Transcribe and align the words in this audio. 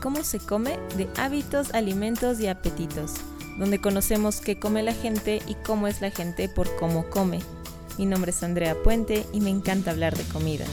Cómo 0.00 0.24
se 0.24 0.38
come 0.38 0.78
de 0.96 1.08
hábitos, 1.16 1.74
alimentos 1.74 2.40
y 2.40 2.46
apetitos, 2.46 3.14
donde 3.58 3.80
conocemos 3.80 4.40
qué 4.40 4.58
come 4.58 4.82
la 4.82 4.94
gente 4.94 5.42
y 5.46 5.54
cómo 5.54 5.88
es 5.88 6.00
la 6.00 6.10
gente 6.10 6.48
por 6.48 6.74
cómo 6.76 7.10
come. 7.10 7.40
Mi 7.98 8.06
nombre 8.06 8.30
es 8.30 8.42
Andrea 8.42 8.74
Puente 8.82 9.26
y 9.32 9.40
me 9.40 9.50
encanta 9.50 9.90
hablar 9.90 10.16
de 10.16 10.24
comida. 10.24 10.64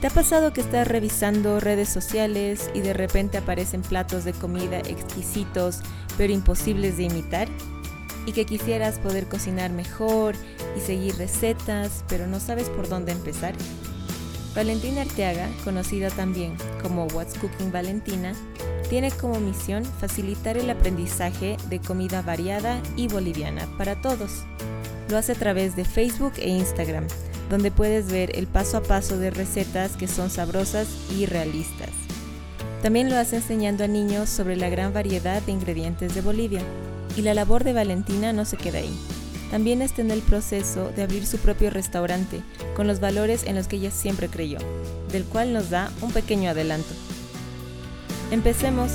¿Te 0.00 0.08
ha 0.08 0.10
pasado 0.10 0.52
que 0.52 0.60
estás 0.60 0.86
revisando 0.86 1.60
redes 1.60 1.88
sociales 1.88 2.68
y 2.74 2.80
de 2.80 2.92
repente 2.92 3.38
aparecen 3.38 3.82
platos 3.82 4.24
de 4.24 4.32
comida 4.32 4.80
exquisitos 4.80 5.80
pero 6.18 6.32
imposibles 6.32 6.96
de 6.96 7.04
imitar? 7.04 7.48
¿Y 8.26 8.32
que 8.32 8.44
quisieras 8.44 8.98
poder 8.98 9.28
cocinar 9.28 9.70
mejor 9.70 10.34
y 10.76 10.80
seguir 10.80 11.16
recetas 11.16 12.04
pero 12.08 12.26
no 12.26 12.40
sabes 12.40 12.68
por 12.70 12.88
dónde 12.88 13.12
empezar? 13.12 13.54
Valentina 14.54 15.02
Arteaga, 15.02 15.48
conocida 15.64 16.10
también 16.10 16.56
como 16.80 17.06
What's 17.06 17.36
Cooking 17.38 17.72
Valentina, 17.72 18.34
tiene 18.88 19.10
como 19.10 19.40
misión 19.40 19.84
facilitar 19.84 20.56
el 20.56 20.70
aprendizaje 20.70 21.56
de 21.68 21.80
comida 21.80 22.22
variada 22.22 22.80
y 22.96 23.08
boliviana 23.08 23.66
para 23.76 24.00
todos. 24.00 24.44
Lo 25.08 25.18
hace 25.18 25.32
a 25.32 25.34
través 25.34 25.74
de 25.74 25.84
Facebook 25.84 26.34
e 26.38 26.48
Instagram, 26.48 27.08
donde 27.50 27.72
puedes 27.72 28.12
ver 28.12 28.36
el 28.38 28.46
paso 28.46 28.76
a 28.76 28.82
paso 28.82 29.18
de 29.18 29.30
recetas 29.30 29.96
que 29.96 30.06
son 30.06 30.30
sabrosas 30.30 30.86
y 31.10 31.26
realistas. 31.26 31.90
También 32.80 33.10
lo 33.10 33.16
hace 33.16 33.36
enseñando 33.36 33.82
a 33.82 33.88
niños 33.88 34.28
sobre 34.28 34.56
la 34.56 34.68
gran 34.68 34.92
variedad 34.92 35.42
de 35.42 35.52
ingredientes 35.52 36.14
de 36.14 36.20
Bolivia. 36.20 36.60
Y 37.16 37.22
la 37.22 37.34
labor 37.34 37.64
de 37.64 37.72
Valentina 37.72 38.32
no 38.32 38.44
se 38.44 38.56
queda 38.56 38.78
ahí 38.78 38.94
también 39.54 39.82
está 39.82 40.02
en 40.02 40.10
el 40.10 40.20
proceso 40.20 40.90
de 40.96 41.04
abrir 41.04 41.24
su 41.24 41.38
propio 41.38 41.70
restaurante, 41.70 42.42
con 42.74 42.88
los 42.88 42.98
valores 42.98 43.44
en 43.44 43.54
los 43.54 43.68
que 43.68 43.76
ella 43.76 43.92
siempre 43.92 44.28
creyó, 44.28 44.58
del 45.12 45.22
cual 45.22 45.52
nos 45.52 45.70
da 45.70 45.92
un 46.00 46.10
pequeño 46.10 46.50
adelanto. 46.50 46.88
Empecemos. 48.32 48.90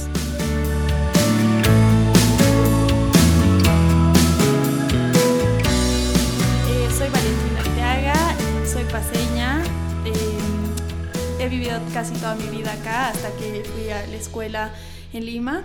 Eh, 6.68 6.90
soy 6.98 7.08
Valentina 7.08 7.60
Arteaga, 7.62 8.36
soy 8.70 8.84
paseña. 8.92 9.64
Eh, 10.04 11.40
he 11.40 11.48
vivido 11.48 11.80
casi 11.94 12.12
toda 12.16 12.36
mi 12.36 12.48
vida 12.48 12.74
acá 12.74 13.08
hasta 13.08 13.32
que 13.38 13.64
fui 13.64 13.90
a 13.92 14.06
la 14.06 14.16
escuela 14.18 14.74
en 15.14 15.26
Lima, 15.26 15.64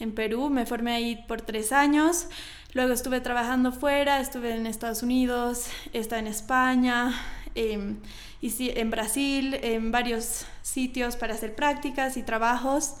en 0.00 0.10
Perú. 0.10 0.50
Me 0.50 0.66
formé 0.66 0.94
ahí 0.94 1.24
por 1.28 1.42
tres 1.42 1.70
años. 1.70 2.26
Luego 2.74 2.94
estuve 2.94 3.20
trabajando 3.20 3.70
fuera, 3.70 4.18
estuve 4.18 4.54
en 4.54 4.66
Estados 4.66 5.02
Unidos, 5.02 5.66
estaba 5.92 6.20
en 6.20 6.26
España, 6.26 7.12
em, 7.54 7.98
y 8.40 8.70
en 8.70 8.90
Brasil, 8.90 9.58
en 9.62 9.92
varios 9.92 10.46
sitios 10.62 11.16
para 11.16 11.34
hacer 11.34 11.54
prácticas 11.54 12.16
y 12.16 12.22
trabajos. 12.22 12.94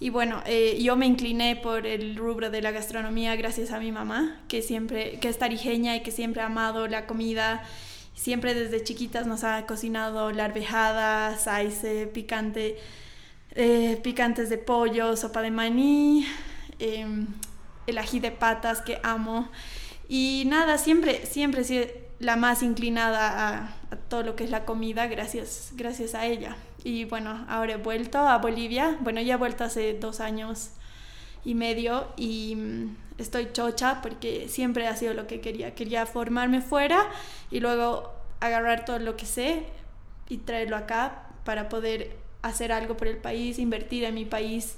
Y 0.00 0.10
bueno, 0.10 0.42
eh, 0.46 0.80
yo 0.82 0.96
me 0.96 1.06
incliné 1.06 1.54
por 1.54 1.86
el 1.86 2.16
rubro 2.16 2.50
de 2.50 2.60
la 2.60 2.72
gastronomía 2.72 3.36
gracias 3.36 3.70
a 3.70 3.78
mi 3.78 3.92
mamá, 3.92 4.40
que 4.48 4.62
siempre, 4.62 5.20
que 5.20 5.28
es 5.28 5.38
tarijeña 5.38 5.94
y 5.94 6.02
que 6.02 6.10
siempre 6.10 6.42
ha 6.42 6.46
amado 6.46 6.88
la 6.88 7.06
comida. 7.06 7.62
Siempre 8.14 8.52
desde 8.54 8.82
chiquitas 8.82 9.28
nos 9.28 9.44
ha 9.44 9.64
cocinado 9.66 10.32
la 10.32 10.46
arvejada, 10.46 11.38
saice, 11.38 12.08
picante, 12.08 12.78
eh, 13.52 14.00
picantes 14.02 14.50
de 14.50 14.58
pollo, 14.58 15.16
sopa 15.16 15.40
de 15.40 15.52
maní. 15.52 16.26
El 17.86 17.98
ají 17.98 18.20
de 18.20 18.30
patas 18.30 18.80
que 18.80 19.00
amo. 19.02 19.50
Y 20.08 20.44
nada, 20.46 20.78
siempre, 20.78 21.26
siempre 21.26 21.62
he 21.62 22.04
la 22.18 22.36
más 22.36 22.62
inclinada 22.62 23.74
a, 23.90 23.96
todo 24.08 24.22
lo 24.22 24.36
que 24.36 24.44
es 24.44 24.50
la 24.50 24.64
comida 24.64 25.06
gracias, 25.06 25.72
gracias 25.74 26.14
a 26.14 26.26
ella. 26.26 26.56
Y 26.82 27.04
bueno, 27.04 27.44
ahora 27.48 27.74
he 27.74 27.76
vuelto 27.76 28.18
a 28.18 28.38
Bolivia. 28.38 28.96
Bueno, 29.00 29.20
ya 29.20 29.34
he 29.34 29.36
vuelto 29.36 29.64
hace 29.64 29.94
dos 29.94 30.20
años 30.20 30.70
y 31.44 31.54
medio 31.54 32.08
y 32.16 32.56
mm, 32.56 32.96
estoy 33.18 33.50
chocha 33.52 34.00
porque 34.02 34.48
siempre 34.48 34.86
ha 34.86 34.96
sido 34.96 35.14
lo 35.14 35.26
que 35.26 35.40
quería. 35.40 35.74
Quería 35.74 36.06
formarme 36.06 36.60
fuera 36.60 37.06
y 37.50 37.60
luego 37.60 38.12
agarrar 38.40 38.84
todo 38.84 38.98
lo 38.98 39.16
que 39.16 39.26
sé 39.26 39.64
y 40.28 40.38
traerlo 40.38 40.76
acá 40.76 41.28
para 41.44 41.68
poder 41.68 42.16
hacer 42.42 42.72
algo 42.72 42.96
por 42.96 43.08
el 43.08 43.16
país, 43.16 43.58
invertir 43.58 44.04
en 44.04 44.14
mi 44.14 44.24
país 44.24 44.76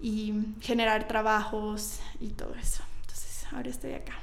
y 0.00 0.34
generar 0.60 1.08
trabajos 1.08 2.00
y 2.20 2.28
todo 2.28 2.54
eso. 2.54 2.82
Entonces, 3.00 3.44
ahora 3.52 3.70
estoy 3.70 3.92
acá. 3.94 4.14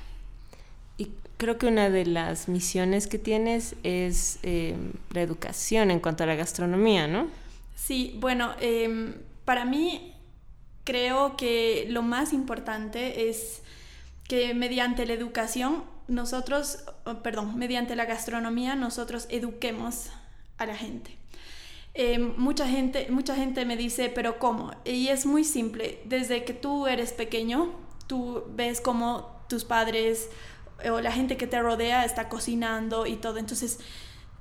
Y 0.97 1.11
creo 1.37 1.57
que 1.57 1.67
una 1.67 1.89
de 1.89 2.05
las 2.05 2.47
misiones 2.47 3.07
que 3.07 3.19
tienes 3.19 3.75
es 3.83 4.39
em, 4.43 4.93
la 5.11 5.21
educación 5.21 5.91
en 5.91 5.99
cuanto 5.99 6.23
a 6.23 6.27
la 6.27 6.35
gastronomía, 6.35 7.07
¿no? 7.07 7.27
Sí, 7.75 8.15
bueno, 8.19 8.55
em, 8.61 9.15
para 9.43 9.65
mí 9.65 10.13
creo 10.85 11.35
que 11.35 11.87
lo 11.89 12.01
más 12.01 12.31
importante 12.31 13.29
es 13.29 13.61
que 14.27 14.53
mediante 14.53 15.05
la 15.05 15.13
educación 15.13 15.83
nosotros, 16.07 16.85
perdón, 17.23 17.57
mediante 17.57 17.95
la 17.95 18.05
gastronomía 18.05 18.75
nosotros 18.75 19.25
eduquemos 19.29 20.09
a 20.57 20.65
la 20.65 20.75
gente. 20.75 21.17
Eh, 21.97 22.19
mucha, 22.19 22.67
gente, 22.67 23.07
mucha 23.09 23.35
gente 23.35 23.65
me 23.65 23.77
dice, 23.77 24.11
pero 24.13 24.37
¿cómo? 24.37 24.71
Y 24.83 25.07
es 25.07 25.25
muy 25.25 25.45
simple. 25.45 26.01
Desde 26.05 26.43
que 26.43 26.53
tú 26.53 26.87
eres 26.87 27.13
pequeño, 27.13 27.71
tú 28.07 28.43
ves 28.49 28.81
cómo 28.81 29.41
tus 29.47 29.63
padres 29.63 30.29
o 30.91 30.99
la 30.99 31.11
gente 31.11 31.37
que 31.37 31.47
te 31.47 31.59
rodea 31.61 32.03
está 32.03 32.27
cocinando 32.27 33.05
y 33.05 33.15
todo. 33.15 33.37
Entonces, 33.37 33.79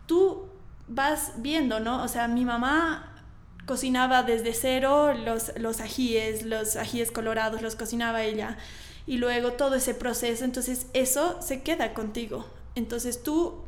tú 0.06 0.48
vas 0.88 1.34
viendo, 1.36 1.78
¿no? 1.78 2.02
O 2.02 2.08
sea, 2.08 2.26
mi 2.26 2.44
mamá 2.44 3.14
cocinaba 3.66 4.24
desde 4.24 4.52
cero 4.52 5.14
los, 5.14 5.52
los 5.56 5.80
ajíes, 5.80 6.44
los 6.44 6.76
ajíes 6.76 7.10
colorados, 7.10 7.62
los 7.62 7.76
cocinaba 7.76 8.24
ella. 8.24 8.58
Y 9.06 9.18
luego 9.18 9.52
todo 9.52 9.76
ese 9.76 9.94
proceso, 9.94 10.44
entonces 10.44 10.86
eso 10.92 11.40
se 11.40 11.62
queda 11.62 11.94
contigo. 11.94 12.46
Entonces 12.74 13.22
tú 13.22 13.62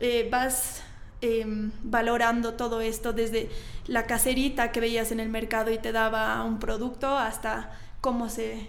eh, 0.00 0.28
vas 0.30 0.82
Em, 1.22 1.70
valorando 1.82 2.54
todo 2.54 2.80
esto, 2.80 3.12
desde 3.12 3.50
la 3.86 4.06
caserita 4.06 4.72
que 4.72 4.80
veías 4.80 5.12
en 5.12 5.20
el 5.20 5.28
mercado 5.28 5.70
y 5.70 5.76
te 5.76 5.92
daba 5.92 6.42
un 6.44 6.58
producto 6.58 7.08
hasta 7.18 7.78
cómo 8.00 8.30
se, 8.30 8.68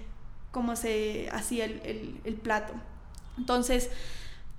cómo 0.51 0.75
se 0.75 1.29
hacía 1.31 1.63
el, 1.63 2.39
plato. 2.43 2.73
Entonces, 3.37 3.89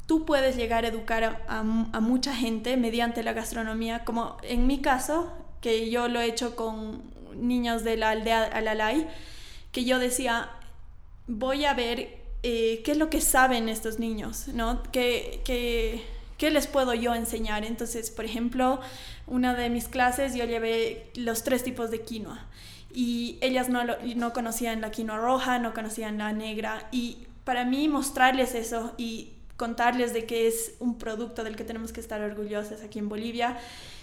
tú 0.07 0.25
puedes 0.25 0.57
llegar 0.57 0.87
a 0.87 0.89
educar 0.89 1.45
a, 1.47 1.63
mucha 1.63 2.35
gente 2.35 2.79
mediante 2.79 3.23
la 3.23 3.35
gastronomía, 3.35 4.07
como 4.07 4.39
en 4.43 4.67
mi 4.67 4.81
caso, 4.81 5.31
que 5.61 5.91
yo 5.91 6.09
lo 6.09 6.19
he 6.23 6.27
hecho 6.27 6.57
con 6.57 7.03
niños 7.37 7.85
de 7.85 7.99
la 7.99 8.11
aldea 8.11 8.45
Alalay, 8.45 9.07
que 9.71 9.85
yo 9.85 9.99
decía, 9.99 10.49
voy 11.27 11.67
a 11.67 11.75
ver 11.75 12.23
eh, 12.43 12.81
qué 12.87 12.93
es 12.93 12.97
lo 12.97 13.11
que 13.11 13.21
saben 13.21 13.69
estos 13.69 13.99
niños, 13.99 14.49
¿no? 14.49 14.83
Que, 14.85 15.43
que 15.45 16.03
¿qué 16.43 16.51
les 16.51 16.67
puedo 16.67 16.93
yo 16.93 17.15
enseñar? 17.15 17.65
Entonces, 17.65 18.11
por 18.11 18.25
ejemplo, 18.25 18.81
una 19.29 19.55
de 19.55 19.71
mis 19.71 19.87
clases 19.87 20.35
yo 20.35 20.45
llevé 20.45 21.09
los 21.15 21.45
tres 21.45 21.63
tipos 21.63 21.93
de 21.93 22.03
quinoa 22.03 22.49
y 22.93 23.39
ellas 23.41 23.69
no, 23.69 23.85
no 23.85 24.33
conocían 24.33 24.81
la 24.81 24.91
quinoa 24.91 25.19
roja, 25.19 25.61
no 25.61 25.73
conocían 25.73 26.19
la 26.19 26.33
negra 26.33 26.89
y 26.91 27.29
para 27.45 27.65
mí 27.65 27.87
mostrarles 27.87 28.57
eso 28.57 28.93
y 28.99 29.35
contarles 29.57 30.13
de 30.13 30.27
que 30.27 30.49
es 30.49 30.75
un 30.81 30.99
producto 30.99 31.45
del 31.45 31.55
que 31.55 31.63
tenemos 31.63 31.93
que 31.93 32.01
estar 32.01 32.21
orgullosas 32.21 32.83
aquí 32.83 32.99
en 32.99 33.09
Bolivia 33.09 33.57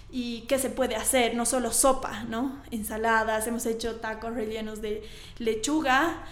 y 0.09 0.45
qué 0.47 0.59
se 0.59 0.69
puede 0.69 0.95
hacer, 0.95 1.35
no 1.35 1.45
solo 1.45 1.73
sopa, 1.73 2.23
¿no? 2.23 2.63
Ensaladas, 2.71 3.47
hemos 3.47 3.65
hecho 3.65 3.97
tacos 3.97 4.33
rellenos 4.33 4.81
de 4.81 5.03
lechuga, 5.39 6.23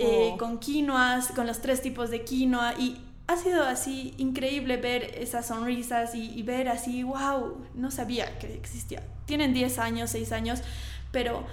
eh, 0.00 0.34
con 0.36 0.58
quinoas, 0.58 1.28
con 1.28 1.46
los 1.46 1.60
tres 1.60 1.80
tipos 1.80 2.10
de 2.10 2.24
quinoa 2.24 2.74
y 2.76 3.00
ha 3.28 3.36
sido 3.36 3.62
así 3.62 4.14
increíble 4.16 4.78
ver 4.78 5.04
esas 5.18 5.48
sonrisas 5.48 6.14
y, 6.14 6.42
ver 6.42 6.68
así, 6.68 7.02
wow, 7.02 7.62
no 7.74 7.90
sabía 7.90 8.38
que 8.38 8.54
existía. 8.54 9.06
Tienen 9.26 9.52
10 9.52 9.78
años, 9.78 10.10
6 10.10 10.32
años, 10.32 10.62
pero 11.12 11.44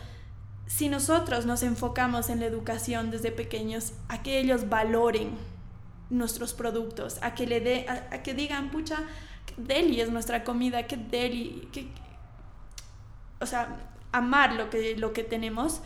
si 0.68 0.88
nosotros 0.88 1.46
nos 1.46 1.64
enfocamos 1.64 2.30
en 2.30 2.40
la 2.40 2.46
educación 2.46 3.12
desde 3.12 3.30
pequeños, 3.30 3.92
a 4.08 4.24
que 4.24 4.40
ellos 4.40 4.70
valoren 4.70 5.38
nuestros 6.10 6.54
productos, 6.54 7.20
a 7.22 7.36
que 7.36 7.46
le 7.46 7.60
dé, 7.60 7.86
a, 7.90 8.24
que 8.24 8.34
digan, 8.34 8.72
pucha, 8.72 9.04
deli 9.58 10.00
es 10.00 10.10
nuestra 10.10 10.46
comida, 10.46 10.88
que 10.88 10.96
deli, 10.96 11.68
que, 11.74 11.90
o 13.42 13.46
sea, 13.46 13.76
amar 14.14 14.54
lo 14.54 14.70
que, 14.70 14.96
lo 14.96 15.12
que 15.12 15.26
tenemos. 15.26 15.82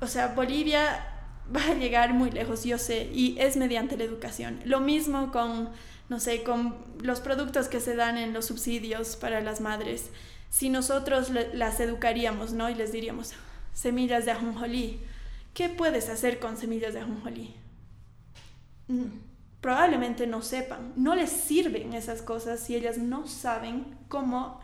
O 0.00 0.06
sea, 0.06 0.28
Bolivia 0.28 1.15
va 1.54 1.64
a 1.64 1.74
llegar 1.74 2.14
muy 2.14 2.30
lejos, 2.30 2.64
yo 2.64 2.78
sé, 2.78 3.10
y 3.12 3.36
es 3.38 3.56
mediante 3.56 3.96
la 3.96 4.04
educación. 4.04 4.60
Lo 4.64 4.80
mismo 4.80 5.30
con, 5.30 5.70
no 6.08 6.20
sé, 6.20 6.42
con 6.42 6.76
los 7.00 7.20
productos 7.20 7.68
que 7.68 7.80
se 7.80 7.94
dan 7.94 8.18
en 8.18 8.32
los 8.32 8.46
subsidios 8.46 9.16
para 9.16 9.40
las 9.40 9.60
madres. 9.60 10.10
Si 10.50 10.70
nosotros 10.70 11.30
las 11.30 11.80
educaríamos, 11.80 12.52
¿no? 12.52 12.70
Y 12.70 12.74
les 12.74 12.92
diríamos, 12.92 13.32
semillas 13.74 14.24
de 14.24 14.32
ajonjolí, 14.32 15.00
¿qué 15.54 15.68
puedes 15.68 16.08
hacer 16.08 16.38
con 16.38 16.56
semillas 16.56 16.94
de 16.94 17.00
ajonjolí? 17.00 17.54
Mm, 18.88 19.06
probablemente 19.60 20.26
no 20.26 20.42
sepan, 20.42 20.92
no 20.96 21.14
les 21.14 21.30
sirven 21.30 21.92
esas 21.92 22.22
cosas 22.22 22.60
si 22.60 22.76
ellas 22.76 22.98
no 22.98 23.26
saben 23.26 23.84
cómo 24.08 24.60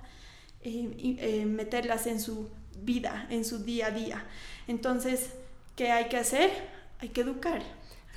eh, 0.63 1.17
eh, 1.19 1.45
meterlas 1.45 2.07
en 2.07 2.21
su 2.21 2.49
vida, 2.79 3.27
en 3.31 3.45
su 3.45 3.65
día 3.65 3.89
a 3.89 3.91
día. 3.91 4.25
Entonces, 4.69 5.31
¿qué 5.83 5.91
hay 5.91 6.05
que 6.05 6.17
hacer? 6.17 6.51
Hay 7.01 7.09
que 7.09 7.23
educar. 7.23 7.61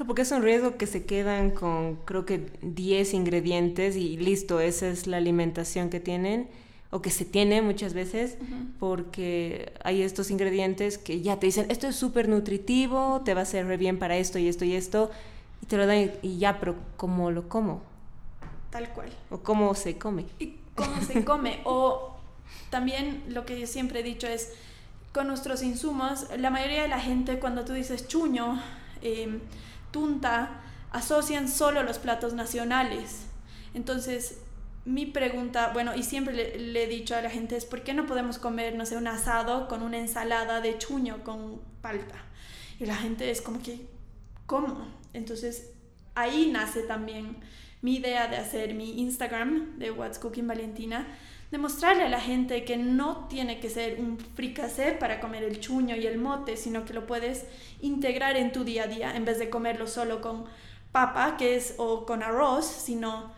Porque 0.05 0.21
es 0.21 0.31
un 0.31 0.43
riesgo 0.43 0.77
que 0.77 0.85
se 0.85 1.05
quedan 1.05 1.49
con, 1.49 1.95
creo 2.05 2.23
que 2.23 2.51
10 2.61 3.15
ingredientes 3.15 3.95
y 3.95 4.17
listo, 4.17 4.59
esa 4.59 4.87
es 4.87 5.07
la 5.07 5.17
alimentación 5.17 5.89
que 5.89 5.99
tienen 5.99 6.47
o 6.91 7.01
que 7.01 7.09
se 7.09 7.25
tiene 7.25 7.63
muchas 7.63 7.95
veces, 7.95 8.37
porque 8.79 9.73
hay 9.83 10.03
estos 10.03 10.29
ingredientes 10.29 10.99
que 10.99 11.21
ya 11.21 11.39
te 11.39 11.47
dicen, 11.47 11.65
esto 11.69 11.87
es 11.87 11.95
súper 11.95 12.29
nutritivo, 12.29 13.21
te 13.25 13.33
va 13.33 13.39
a 13.39 13.43
hacer 13.43 13.65
re 13.65 13.77
bien 13.77 13.97
para 13.97 14.15
esto 14.15 14.37
y 14.37 14.47
esto 14.47 14.63
y 14.63 14.75
esto, 14.75 15.09
y 15.63 15.65
te 15.65 15.75
lo 15.75 15.87
dan 15.87 16.11
y 16.21 16.37
ya, 16.37 16.59
pero 16.59 16.75
¿cómo 16.97 17.31
lo 17.31 17.49
como? 17.49 17.81
Tal 18.69 18.89
cual. 18.93 19.09
O 19.31 19.39
cómo 19.39 19.73
se 19.73 19.97
come. 19.97 20.25
Y 20.37 20.53
cómo 20.75 21.01
se 21.01 21.25
come. 21.25 21.61
o 21.63 22.15
también 22.69 23.23
lo 23.29 23.45
que 23.45 23.59
yo 23.59 23.65
siempre 23.65 24.01
he 24.01 24.03
dicho 24.03 24.27
es, 24.27 24.53
con 25.15 25.27
nuestros 25.27 25.63
insumos, 25.63 26.27
la 26.37 26.49
mayoría 26.49 26.81
de 26.81 26.89
la 26.89 26.99
gente 26.99 27.39
cuando 27.39 27.63
tú 27.63 27.71
dices 27.71 28.05
chuño, 28.05 28.61
em, 29.01 29.39
tunta, 29.89 30.61
asocian 30.91 31.47
solo 31.47 31.83
los 31.83 31.99
platos 31.99 32.33
nacionales. 32.33 33.27
Entonces, 33.73 34.39
mi 34.83 35.05
pregunta, 35.05 35.71
bueno, 35.71 35.95
y 35.95 36.03
siempre 36.03 36.57
le, 36.59 36.83
he 36.83 36.87
dicho 36.87 37.15
a 37.15 37.21
la 37.21 37.29
gente 37.29 37.55
es, 37.55 37.63
¿por 37.63 37.83
qué 37.83 37.93
no 37.93 38.05
podemos 38.07 38.39
comer, 38.39 38.75
no 38.75 38.85
sé, 38.85 38.97
un 38.97 39.07
asado 39.07 39.69
con 39.69 39.83
una 39.83 39.99
ensalada 39.99 40.59
de 40.59 40.77
chuño 40.77 41.23
con 41.23 41.61
palta? 41.81 42.21
Y 42.77 42.85
la 42.85 42.97
gente 42.97 43.31
es 43.31 43.41
como 43.41 43.61
que, 43.63 43.87
¿cómo? 44.45 44.85
Entonces, 45.13 45.71
ahí 46.13 46.49
nace 46.51 46.81
también 46.81 47.37
mi 47.81 47.95
idea 47.95 48.27
de 48.27 48.35
hacer 48.35 48.73
mi 48.73 48.99
Instagram 48.99 49.79
de 49.79 49.91
What's 49.91 50.19
Cooking 50.19 50.45
Valentina, 50.45 51.07
demostrarle 51.51 52.03
a 52.03 52.09
la 52.09 52.19
gente 52.19 52.63
que 52.65 52.77
no 52.77 53.27
tiene 53.27 53.59
que 53.59 53.69
ser 53.69 53.99
un 53.99 54.17
fricasé 54.17 54.91
para 54.93 55.19
comer 55.19 55.43
el 55.43 55.59
chuño 55.59 55.95
y 55.95 56.05
el 56.05 56.17
mote, 56.17 56.57
sino 56.57 56.85
que 56.85 56.93
lo 56.93 57.05
puedes 57.05 57.45
integrar 57.81 58.35
en 58.37 58.51
tu 58.51 58.63
día 58.63 58.83
a 58.83 58.87
día 58.87 59.15
en 59.15 59.25
vez 59.25 59.39
de 59.39 59.49
comerlo 59.49 59.87
solo 59.87 60.21
con 60.21 60.45
papa, 60.91 61.37
que 61.37 61.55
es 61.55 61.75
o 61.77 62.05
con 62.05 62.23
arroz, 62.23 62.65
sino 62.65 63.31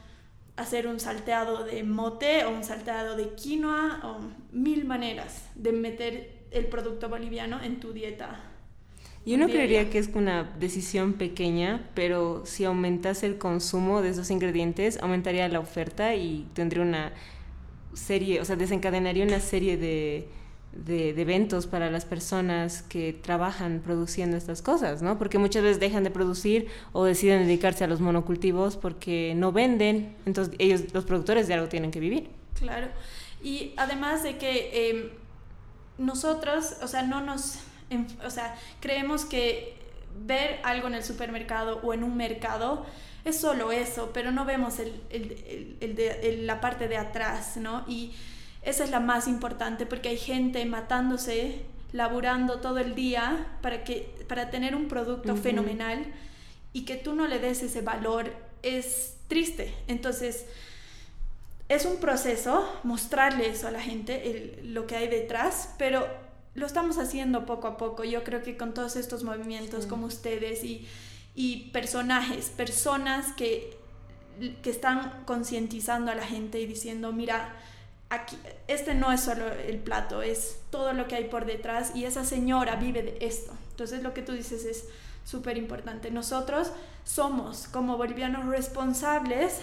hacer 0.55 0.87
un 0.87 0.99
salteado 0.99 1.63
de 1.63 1.83
mote 1.83 2.45
o 2.45 2.49
un 2.49 2.63
salteado 2.63 3.15
de 3.15 3.33
quinoa 3.35 4.01
o 4.03 4.19
mil 4.51 4.85
maneras 4.85 5.49
de 5.55 5.71
meter 5.71 6.45
el 6.51 6.67
producto 6.67 7.09
boliviano 7.09 7.61
en 7.61 7.79
tu 7.79 7.93
dieta 7.93 8.43
yo 9.27 9.37
no 9.37 9.47
creería 9.47 9.89
que 9.89 9.99
es 9.99 10.09
una 10.15 10.55
decisión 10.57 11.11
pequeña, 11.11 11.89
pero 11.93 12.43
si 12.45 12.63
aumentas 12.63 13.23
el 13.23 13.37
consumo 13.37 14.01
de 14.01 14.11
esos 14.11 14.31
ingredientes, 14.31 14.99
aumentaría 15.01 15.49
la 15.49 15.59
oferta 15.59 16.15
y 16.15 16.47
tendría 16.53 16.81
una 16.81 17.11
serie, 17.97 18.39
o 18.41 18.45
sea, 18.45 18.55
desencadenaría 18.55 19.23
una 19.25 19.39
serie 19.39 19.77
de, 19.77 20.27
de, 20.71 21.09
eventos 21.09 21.67
para 21.67 21.89
las 21.89 22.05
personas 22.05 22.81
que 22.83 23.13
trabajan 23.13 23.81
produciendo 23.83 24.37
estas 24.37 24.61
cosas, 24.61 25.01
¿no? 25.01 25.17
Porque 25.17 25.37
muchas 25.37 25.63
veces 25.63 25.79
dejan 25.79 26.03
de 26.03 26.11
producir 26.11 26.67
o 26.93 27.05
deciden 27.05 27.43
dedicarse 27.45 27.83
a 27.83 27.87
los 27.87 27.99
monocultivos 27.99 28.77
porque 28.77 29.33
no 29.35 29.51
venden, 29.51 30.15
entonces 30.25 30.55
ellos, 30.59 30.93
los 30.93 31.05
productores 31.05 31.47
de 31.47 31.55
algo 31.55 31.67
tienen 31.67 31.91
que 31.91 31.99
vivir. 31.99 32.29
Claro, 32.57 32.87
y 33.43 33.73
además 33.77 34.23
de 34.23 34.37
que 34.37 34.89
em, 34.89 35.09
nosotros, 35.97 36.77
o 36.81 36.87
sea, 36.87 37.03
no 37.03 37.21
nos 37.21 37.59
o 38.25 38.29
sea, 38.29 38.55
creemos 38.79 39.25
que 39.25 39.75
ver 40.25 40.59
algo 40.63 40.87
en 40.87 40.95
el 40.95 41.03
supermercado 41.03 41.79
o 41.83 41.93
en 41.93 42.03
un 42.03 42.17
mercado 42.17 42.85
es 43.27 43.39
solo 43.39 43.71
eso, 43.71 44.11
pero 44.13 44.31
no 44.31 44.45
vemos 44.45 44.79
el, 44.79 45.01
el, 45.09 45.77
el, 45.81 46.47
la 46.47 46.61
parte 46.61 46.87
de 46.87 46.97
atrás, 46.97 47.57
¿no? 47.57 47.85
Y 47.87 48.13
esa 48.61 48.83
es 48.83 48.89
la 48.89 48.99
más 48.99 49.27
importante 49.27 49.85
porque 49.85 50.09
hay 50.09 50.17
gente 50.17 50.65
matándose, 50.65 51.61
laburando 51.91 52.59
todo 52.59 52.79
el 52.79 52.95
día 52.95 53.57
para, 53.61 53.83
que, 53.83 54.13
para 54.27 54.49
tener 54.49 54.75
un 54.75 54.87
producto 54.87 55.35
fenomenal 55.35 56.05
y 56.73 56.85
que 56.85 56.95
tú 56.95 57.15
no 57.15 57.27
le 57.27 57.39
des 57.39 57.63
ese 57.63 57.81
valor 57.81 58.33
es 58.63 59.15
triste. 59.27 59.73
Entonces, 59.87 60.45
es 61.69 61.85
un 61.85 61.97
proceso 61.97 62.67
mostrarle 62.83 63.47
eso 63.49 63.67
a 63.67 63.71
la 63.71 63.81
gente, 63.81 64.59
lo 64.63 64.87
que 64.87 64.95
hay 64.95 65.07
detrás, 65.07 65.73
pero 65.77 66.07
lo 66.55 66.65
estamos 66.65 66.97
haciendo 66.97 67.45
poco 67.45 67.67
a 67.67 67.77
poco. 67.77 68.03
Yo 68.03 68.23
creo 68.23 68.41
que 68.41 68.57
con 68.57 68.73
todos 68.73 68.95
estos 68.95 69.23
movimientos 69.23 69.85
como 69.85 70.07
ustedes 70.07 70.63
y, 70.63 70.87
y 71.37 71.69
personajes, 71.69 72.49
personas 72.49 73.31
que, 73.33 73.77
que 74.63 74.71
están 74.71 75.23
concientizando 75.25 76.11
a 76.11 76.15
la 76.15 76.25
gente 76.25 76.59
y 76.59 76.65
diciendo, 76.65 77.13
mira, 77.13 77.53
aquí, 78.09 78.35
este 78.67 78.95
no 78.95 79.11
es 79.11 79.21
solo 79.21 79.47
el 79.47 79.77
plato, 79.77 80.23
es 80.23 80.61
todo 80.71 80.93
lo 80.93 81.07
que 81.07 81.13
hay 81.13 81.25
por 81.25 81.45
detrás 81.45 81.95
y 81.95 82.05
esa 82.05 82.25
señora 82.25 82.77
vive 82.77 83.03
de 83.03 83.17
esto. 83.21 83.53
Entonces 83.69 84.01
lo 84.01 84.15
que 84.15 84.23
tú 84.23 84.31
dices 84.31 84.65
es 84.65 84.89
súper 85.25 85.57
importante. 85.57 86.09
Nosotros 86.09 86.71
somos 87.03 87.67
como 87.67 87.97
bolivianos 87.97 88.47
responsables 88.47 89.59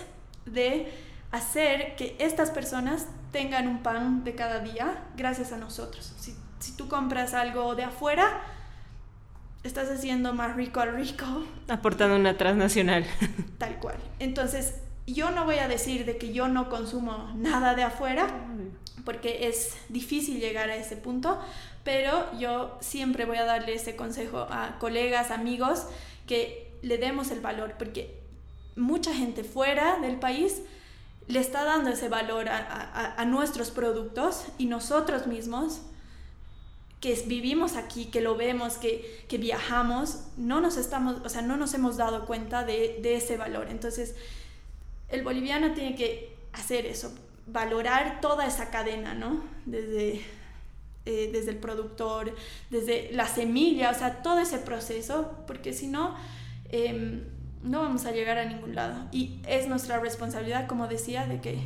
de 0.47 0.93
hacer 1.33 1.97
que 1.97 2.15
estas 2.21 2.53
personas 2.53 3.09
tengan 3.33 3.67
un 3.67 3.83
pan 3.83 4.23
de 4.23 4.37
cada 4.37 4.61
día 4.61 5.03
gracias 5.17 5.51
a 5.51 5.57
nosotros 5.57 6.15
si 6.65 6.73
tú 6.73 6.89
compras 6.89 7.35
algo 7.35 7.75
de 7.75 7.85
afuera, 7.85 8.41
estás 9.65 9.91
haciendo 9.91 10.35
más 10.35 10.55
rico 10.55 10.81
al 10.81 10.95
rico. 10.95 11.25
Aportando 11.69 12.17
una 12.17 12.37
transnacional. 12.37 13.05
Tal 13.59 13.79
cual. 13.79 13.97
Entonces, 14.19 14.75
yo 15.07 15.31
no 15.31 15.45
voy 15.45 15.57
a 15.57 15.69
decir 15.69 16.05
de 16.05 16.19
que 16.19 16.33
yo 16.33 16.49
no 16.49 16.69
consumo 16.69 17.33
nada 17.35 17.75
de 17.75 17.83
afuera, 17.83 18.29
porque 19.05 19.49
es 19.49 19.77
difícil 19.89 20.39
llegar 20.39 20.71
a 20.71 20.77
ese 20.77 20.97
punto, 20.97 21.41
pero 21.83 22.31
yo 22.39 22.79
siempre 22.81 23.25
voy 23.25 23.39
a 23.39 23.45
darle 23.45 23.75
ese 23.75 23.97
consejo 23.97 24.47
a 24.51 24.79
colegas, 24.79 25.31
amigos, 25.31 25.87
que 26.27 26.71
le 26.83 26.99
demos 26.99 27.31
el 27.31 27.41
valor, 27.41 27.75
porque 27.79 28.21
mucha 28.77 29.15
gente 29.15 29.45
fuera 29.45 29.99
del 30.01 30.19
país 30.19 30.63
le 31.27 31.41
está 31.41 31.65
dando 31.65 31.91
ese 31.91 32.11
valor 32.11 32.51
a, 32.51 33.15
a 33.17 33.25
nuestros 33.25 33.71
productos 33.71 34.45
y 34.59 34.67
nosotros 34.67 35.27
mismos 35.27 35.81
que 37.05 37.13
vivimos 37.27 37.77
aquí, 37.77 38.07
que 38.07 38.23
lo 38.23 38.35
vemos, 38.35 38.79
que, 38.79 39.27
que, 39.29 39.37
viajamos, 39.37 40.21
no 40.39 40.63
nos 40.63 40.79
estamos, 40.79 41.21
o 41.23 41.29
sea, 41.29 41.43
no 41.43 41.59
nos 41.59 41.75
hemos 41.75 41.99
dado 41.99 42.25
cuenta 42.25 42.65
de, 42.65 42.99
de, 43.03 43.17
ese 43.17 43.37
valor. 43.37 43.69
Entonces, 43.69 44.15
el 45.11 45.23
boliviano 45.23 45.75
tiene 45.75 45.97
que 45.97 46.35
hacer 46.55 46.87
eso, 46.87 47.13
valorar 47.47 48.23
toda 48.23 48.47
esa 48.47 48.71
cadena, 48.71 49.13
¿no? 49.13 49.45
Desde, 49.67 50.23
eh, 51.05 51.29
desde 51.31 51.51
el 51.51 51.59
productor, 51.59 52.35
desde 52.71 53.11
la 53.13 53.29
semilla, 53.29 53.91
o 53.91 53.95
sea, 53.95 54.23
todo 54.23 54.39
ese 54.39 54.57
proceso, 54.57 55.45
porque 55.47 55.75
si 55.75 55.89
no, 55.89 56.17
em, 56.71 57.23
no 57.63 57.83
vamos 57.83 58.07
a 58.07 58.13
llegar 58.13 58.39
a 58.39 58.47
ningún 58.47 58.75
lado. 58.75 59.09
Y 59.13 59.41
es 59.47 59.69
nuestra 59.69 60.01
responsabilidad, 60.01 60.67
como 60.67 60.89
decía, 60.89 61.27
de 61.27 61.43
que 61.43 61.59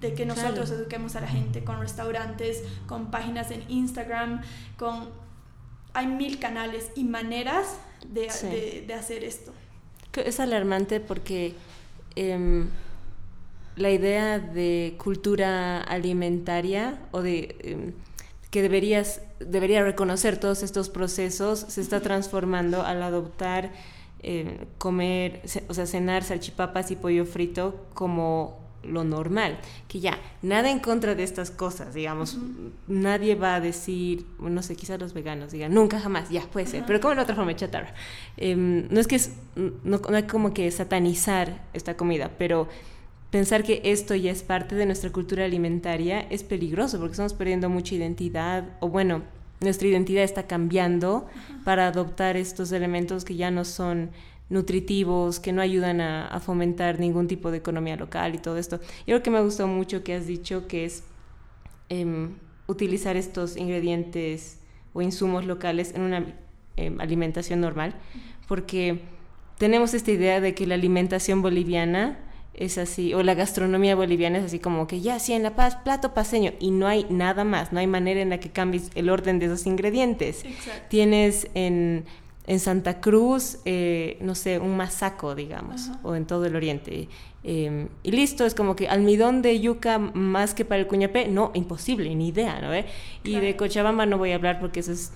de 0.00 0.14
que 0.14 0.26
nosotros 0.26 0.70
eduquemos 0.70 1.16
a 1.16 1.20
la 1.20 1.28
gente 1.28 1.64
con 1.64 1.80
restaurantes, 1.80 2.62
con 2.86 3.10
páginas 3.10 3.50
en 3.50 3.64
Instagram, 3.68 4.42
con... 4.76 5.08
Hay 5.96 6.08
mil 6.08 6.40
canales 6.40 6.90
y 6.96 7.04
maneras 7.04 7.78
de, 8.08 8.84
de, 8.84 8.94
hacer 8.94 9.22
esto. 9.22 9.52
Es 10.12 10.40
alarmante 10.40 10.98
porque 10.98 11.54
em, 12.16 12.68
la 13.76 13.90
idea 13.90 14.40
de 14.40 14.96
cultura 14.98 15.80
alimentaria 15.82 16.98
o 17.12 17.22
de 17.22 17.56
em, 17.60 17.92
que 18.50 18.62
deberías, 18.62 19.20
debería 19.40 19.82
reconocer 19.82 20.38
todos 20.38 20.62
estos 20.62 20.88
procesos 20.88 21.58
se 21.58 21.80
está 21.80 22.00
transformando 22.00 22.82
al 22.82 23.02
adoptar 23.02 23.72
em, 24.22 24.66
comer, 24.78 25.42
o 25.68 25.74
sea, 25.74 25.86
cenar 25.86 26.22
salchipapas 26.22 26.92
y 26.92 26.96
pollo 26.96 27.26
frito 27.26 27.86
como 27.94 28.63
lo 28.84 29.04
normal, 29.04 29.58
que 29.88 30.00
ya, 30.00 30.18
nada 30.42 30.70
en 30.70 30.78
contra 30.78 31.14
de 31.14 31.22
estas 31.22 31.50
cosas, 31.50 31.94
digamos, 31.94 32.38
nadie 32.86 33.34
va 33.34 33.56
a 33.56 33.60
decir, 33.60 34.26
no 34.38 34.62
sé, 34.62 34.76
quizás 34.76 35.00
los 35.00 35.14
veganos 35.14 35.52
digan, 35.52 35.72
nunca 35.74 36.00
jamás, 36.00 36.30
ya, 36.30 36.42
puede 36.42 36.66
ser, 36.66 36.84
pero 36.86 37.00
como 37.00 37.12
en 37.12 37.18
otra 37.20 37.34
forma 37.34 37.54
chatarra. 37.56 37.94
Em, 38.36 38.88
no 38.90 39.00
es 39.00 39.06
que, 39.06 39.20
no, 39.84 40.00
hay 40.12 40.24
como 40.24 40.54
que 40.54 40.70
satanizar 40.70 41.64
esta 41.72 41.96
comida, 41.96 42.30
pero 42.38 42.68
pensar 43.30 43.64
que 43.64 43.80
esto 43.84 44.14
ya 44.14 44.30
es 44.30 44.42
parte 44.42 44.74
de 44.74 44.86
nuestra 44.86 45.10
cultura 45.10 45.44
alimentaria 45.44 46.20
es 46.30 46.44
peligroso 46.44 46.98
porque 46.98 47.12
estamos 47.12 47.34
perdiendo 47.34 47.68
mucha 47.68 47.94
identidad, 47.94 48.76
o 48.80 48.88
bueno, 48.88 49.22
nuestra 49.60 49.88
identidad 49.88 50.24
está 50.24 50.46
cambiando 50.46 51.26
para 51.64 51.88
adoptar 51.88 52.36
estos 52.36 52.70
elementos 52.72 53.24
que 53.24 53.36
ya 53.36 53.50
no 53.50 53.64
son 53.64 54.10
nutritivos, 54.48 55.40
que 55.40 55.52
no 55.52 55.62
ayudan 55.62 56.00
a, 56.00 56.40
fomentar 56.40 57.00
ningún 57.00 57.28
tipo 57.28 57.50
de 57.50 57.58
economía 57.58 57.96
local 57.96 58.34
y 58.34 58.38
todo 58.38 58.58
esto. 58.58 58.80
Y 59.06 59.12
algo 59.12 59.22
que 59.22 59.30
me 59.30 59.38
ha 59.38 59.42
gustado 59.42 59.68
mucho 59.68 60.04
que 60.04 60.14
has 60.14 60.26
dicho 60.26 60.66
que 60.66 60.84
es 60.84 61.04
em, 61.88 62.36
utilizar 62.66 63.16
estos 63.16 63.56
ingredientes 63.56 64.58
o 64.92 65.02
insumos 65.02 65.44
locales 65.44 65.94
en 65.94 66.02
una 66.02 66.26
em, 66.76 67.00
alimentación 67.00 67.60
normal, 67.60 67.94
porque 68.46 69.00
tenemos 69.58 69.94
esta 69.94 70.10
idea 70.10 70.40
de 70.40 70.54
que 70.54 70.66
la 70.66 70.74
alimentación 70.74 71.42
boliviana 71.42 72.18
es 72.54 72.78
así, 72.78 73.14
o 73.14 73.22
la 73.22 73.34
gastronomía 73.34 73.96
boliviana 73.96 74.38
es 74.38 74.44
así 74.44 74.58
como 74.60 74.86
que 74.86 75.00
ya, 75.00 75.18
sí, 75.18 75.32
en 75.32 75.42
La 75.42 75.56
Paz, 75.56 75.76
plato 75.76 76.14
paseño, 76.14 76.52
y 76.60 76.70
no 76.70 76.86
hay 76.86 77.06
nada 77.10 77.44
más, 77.44 77.72
no 77.72 77.80
hay 77.80 77.86
manera 77.86 78.20
en 78.20 78.30
la 78.30 78.38
que 78.38 78.50
cambies 78.50 78.90
el 78.94 79.10
orden 79.10 79.38
de 79.38 79.46
esos 79.46 79.66
ingredientes. 79.66 80.44
Tienes 80.88 81.48
en, 81.54 82.04
en, 82.46 82.60
Santa 82.60 83.00
Cruz, 83.00 83.58
eh, 83.64 84.18
no 84.20 84.34
sé, 84.34 84.58
un 84.58 84.76
masaco, 84.76 85.34
digamos, 85.34 85.90
o 86.02 86.14
en 86.14 86.26
todo 86.26 86.46
el 86.46 86.56
oriente. 86.56 87.08
Em, 87.42 87.88
y 88.02 88.10
listo, 88.10 88.46
es 88.46 88.54
como 88.54 88.74
que 88.76 88.88
almidón 88.88 89.42
de 89.42 89.60
yuca 89.60 89.98
más 89.98 90.54
que 90.54 90.64
para 90.64 90.80
el 90.80 90.86
cuñapé, 90.86 91.28
no, 91.28 91.50
imposible, 91.54 92.14
ni 92.14 92.28
idea, 92.28 92.60
¿no? 92.60 92.70
Y 93.22 93.40
de 93.40 93.56
Cochabamba 93.56 94.06
no 94.06 94.18
voy 94.18 94.32
a 94.32 94.36
hablar 94.36 94.60
porque 94.60 94.80
eso 94.80 94.92
es 94.92 95.12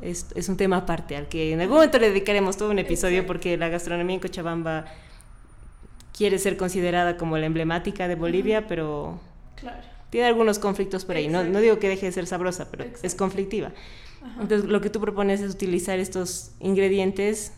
es, 0.00 0.48
un 0.48 0.56
tema 0.56 0.78
aparte 0.78 1.16
al 1.16 1.28
que 1.28 1.52
en 1.52 1.60
algún 1.60 1.76
momento 1.76 1.98
le 1.98 2.08
dedicaremos 2.08 2.56
todo 2.56 2.70
un 2.70 2.78
episodio 2.78 3.26
porque 3.26 3.56
la 3.56 3.68
gastronomía 3.68 4.14
en 4.14 4.20
Cochabamba 4.20 4.86
quiere 6.16 6.38
ser 6.38 6.56
considerada 6.56 7.16
como 7.16 7.36
la 7.38 7.46
emblemática 7.46 8.08
de 8.08 8.14
Bolivia, 8.14 8.66
pero 8.66 9.20
tiene 10.10 10.26
algunos 10.26 10.58
conflictos 10.58 11.04
por 11.04 11.16
ahí. 11.16 11.28
No, 11.28 11.44
no, 11.44 11.60
digo 11.60 11.78
que 11.78 11.88
deje 11.88 12.06
de 12.06 12.12
ser 12.12 12.26
sabrosa, 12.26 12.70
pero 12.70 12.84
es 13.02 13.14
conflictiva. 13.14 13.72
Entonces, 14.40 14.68
lo 14.68 14.80
que 14.80 14.90
tú 14.90 15.00
propones 15.00 15.40
es 15.40 15.54
utilizar 15.54 15.98
estos 15.98 16.52
ingredientes 16.60 17.52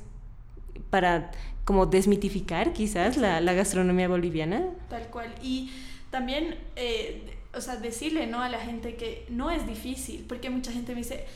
para 0.90 1.31
como 1.64 1.87
desmitificar 1.87 2.73
quizás 2.73 3.17
la, 3.17 3.40
la 3.40 3.52
gastronomía 3.52 4.09
boliviana. 4.09 4.64
Tal 4.88 5.07
cual. 5.09 5.33
Y 5.43 5.71
también, 6.11 6.57
eh, 6.76 7.38
o 7.55 7.61
sea, 7.61 7.76
decirle 7.76 8.26
¿no? 8.26 8.40
a 8.40 8.49
la 8.49 8.59
gente 8.59 8.97
que 8.97 9.25
no 9.29 9.50
es 9.50 9.67
difícil, 9.67 10.25
porque 10.29 10.50
mucha 10.50 10.73
gente 10.73 10.93
me 10.93 10.99
dice, 11.02 11.26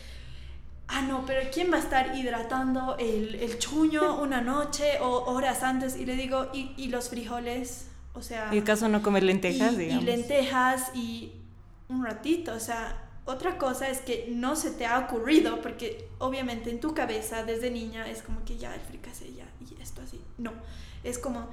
ah, 0.89 1.03
no, 1.03 1.25
pero 1.27 1.41
¿quién 1.53 1.71
va 1.73 1.77
a 1.77 1.81
estar 1.81 2.17
hidratando 2.17 2.97
el, 2.99 3.37
el 3.37 3.59
chuño 3.59 4.21
una 4.23 4.41
noche 4.41 4.99
o 5.01 5.25
horas 5.33 5.63
antes? 5.63 5.97
Y 5.97 6.07
le 6.07 6.17
digo, 6.17 6.49
¿y, 6.53 6.73
y 6.77 6.89
los 6.89 7.11
frijoles? 7.11 7.89
O 8.15 8.23
sea... 8.23 8.51
¿Y 8.53 8.59
el 8.59 8.65
caso 8.65 8.89
no 8.89 9.03
comer 9.03 9.23
lentejas, 9.23 9.77
digamos? 9.77 10.03
Y 10.03 10.07
lentejas 10.07 10.91
y 10.95 11.33
un 11.89 12.05
ratito, 12.05 12.55
o 12.55 12.61
sea, 12.61 13.04
otra 13.27 13.59
cosa 13.59 13.89
es 13.89 14.01
que 14.01 14.27
no 14.31 14.55
se 14.57 14.71
te 14.71 14.87
ha 14.87 14.99
ocurrido, 14.99 15.63
porque 15.63 16.09
obviamente 16.19 16.71
en 16.71 16.81
tu 16.81 16.95
cabeza 16.95 17.45
desde 17.45 17.71
niña 17.71 18.09
es 18.09 18.23
como 18.23 18.45
que 18.45 18.59
ya 18.59 18.75
el 18.75 18.81
fricase 18.81 19.33
ya 19.33 19.47
y 19.61 19.81
esto 19.81 20.03
así. 20.03 20.21
No, 20.39 20.53
es 21.03 21.19
como 21.19 21.49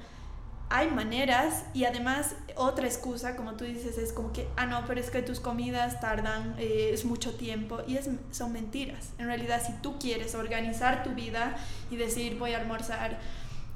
hay 0.68 0.90
maneras 0.90 1.64
y 1.74 1.84
además 1.84 2.34
otra 2.56 2.86
excusa, 2.86 3.36
como 3.36 3.54
tú 3.54 3.64
dices, 3.64 3.98
es 3.98 4.12
como 4.12 4.32
que, 4.32 4.48
ah, 4.56 4.64
no, 4.64 4.84
pero 4.86 5.00
es 5.00 5.10
que 5.10 5.20
tus 5.20 5.38
comidas 5.38 6.00
tardan, 6.00 6.54
eh, 6.58 6.90
es 6.94 7.04
mucho 7.04 7.34
tiempo 7.34 7.80
y 7.86 7.98
es, 7.98 8.08
son 8.30 8.52
mentiras. 8.52 9.10
En 9.18 9.26
realidad, 9.26 9.62
si 9.64 9.74
tú 9.82 9.98
quieres 9.98 10.34
organizar 10.34 11.04
tu 11.04 11.10
vida 11.10 11.56
y 11.90 11.96
decir, 11.96 12.38
voy 12.38 12.54
a 12.54 12.58
almorzar 12.58 13.18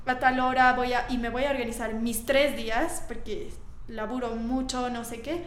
a 0.07 0.19
tal 0.19 0.41
hora 0.41 0.73
voy 0.73 0.93
a, 0.93 1.07
y 1.11 1.19
me 1.19 1.29
voy 1.29 1.45
a 1.45 1.51
organizar 1.51 1.93
mis 1.95 2.25
tres 2.25 2.57
días, 2.57 3.03
porque 3.07 3.51
laburo 3.89 4.35
mucho, 4.37 4.89
no 4.89 5.05
sé 5.05 5.21
qué, 5.21 5.45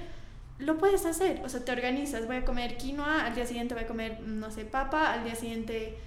lo 0.60 0.78
puedes 0.78 1.06
hacer. 1.06 1.42
O 1.44 1.50
sea, 1.50 1.63
te 1.63 1.72
organizas, 1.72 2.28
voy 2.28 2.38
a 2.38 2.46
comer 2.46 2.78
quinoa, 2.78 3.25
al 3.25 3.36
día 3.36 3.46
siguiente 3.46 3.74
voy 3.74 3.86
a 3.86 3.88
comer, 3.88 4.20
no 4.22 4.51
sé, 4.51 4.66
papa, 4.66 5.13
al 5.13 5.24
día 5.24 5.36
siguiente 5.36 5.98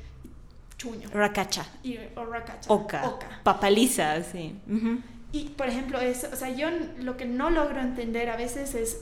chuño. 0.77 1.09
Racacha. 1.13 1.67
Y, 1.83 1.99
o 2.17 2.25
racacha. 2.25 2.73
Oca. 2.73 3.09
Oca. 3.09 3.41
Papaliza, 3.43 4.23
sí. 4.23 4.55
Y, 5.33 5.45
por 5.51 5.69
ejemplo, 5.69 6.01
es, 6.01 6.25
o 6.25 6.37
sea, 6.37 6.51
yo 6.51 6.69
lo 6.99 7.17
que 7.17 7.25
no 7.25 7.51
logro 7.51 7.81
entender 7.81 8.29
a 8.29 8.37
veces 8.37 8.75
es 8.75 8.99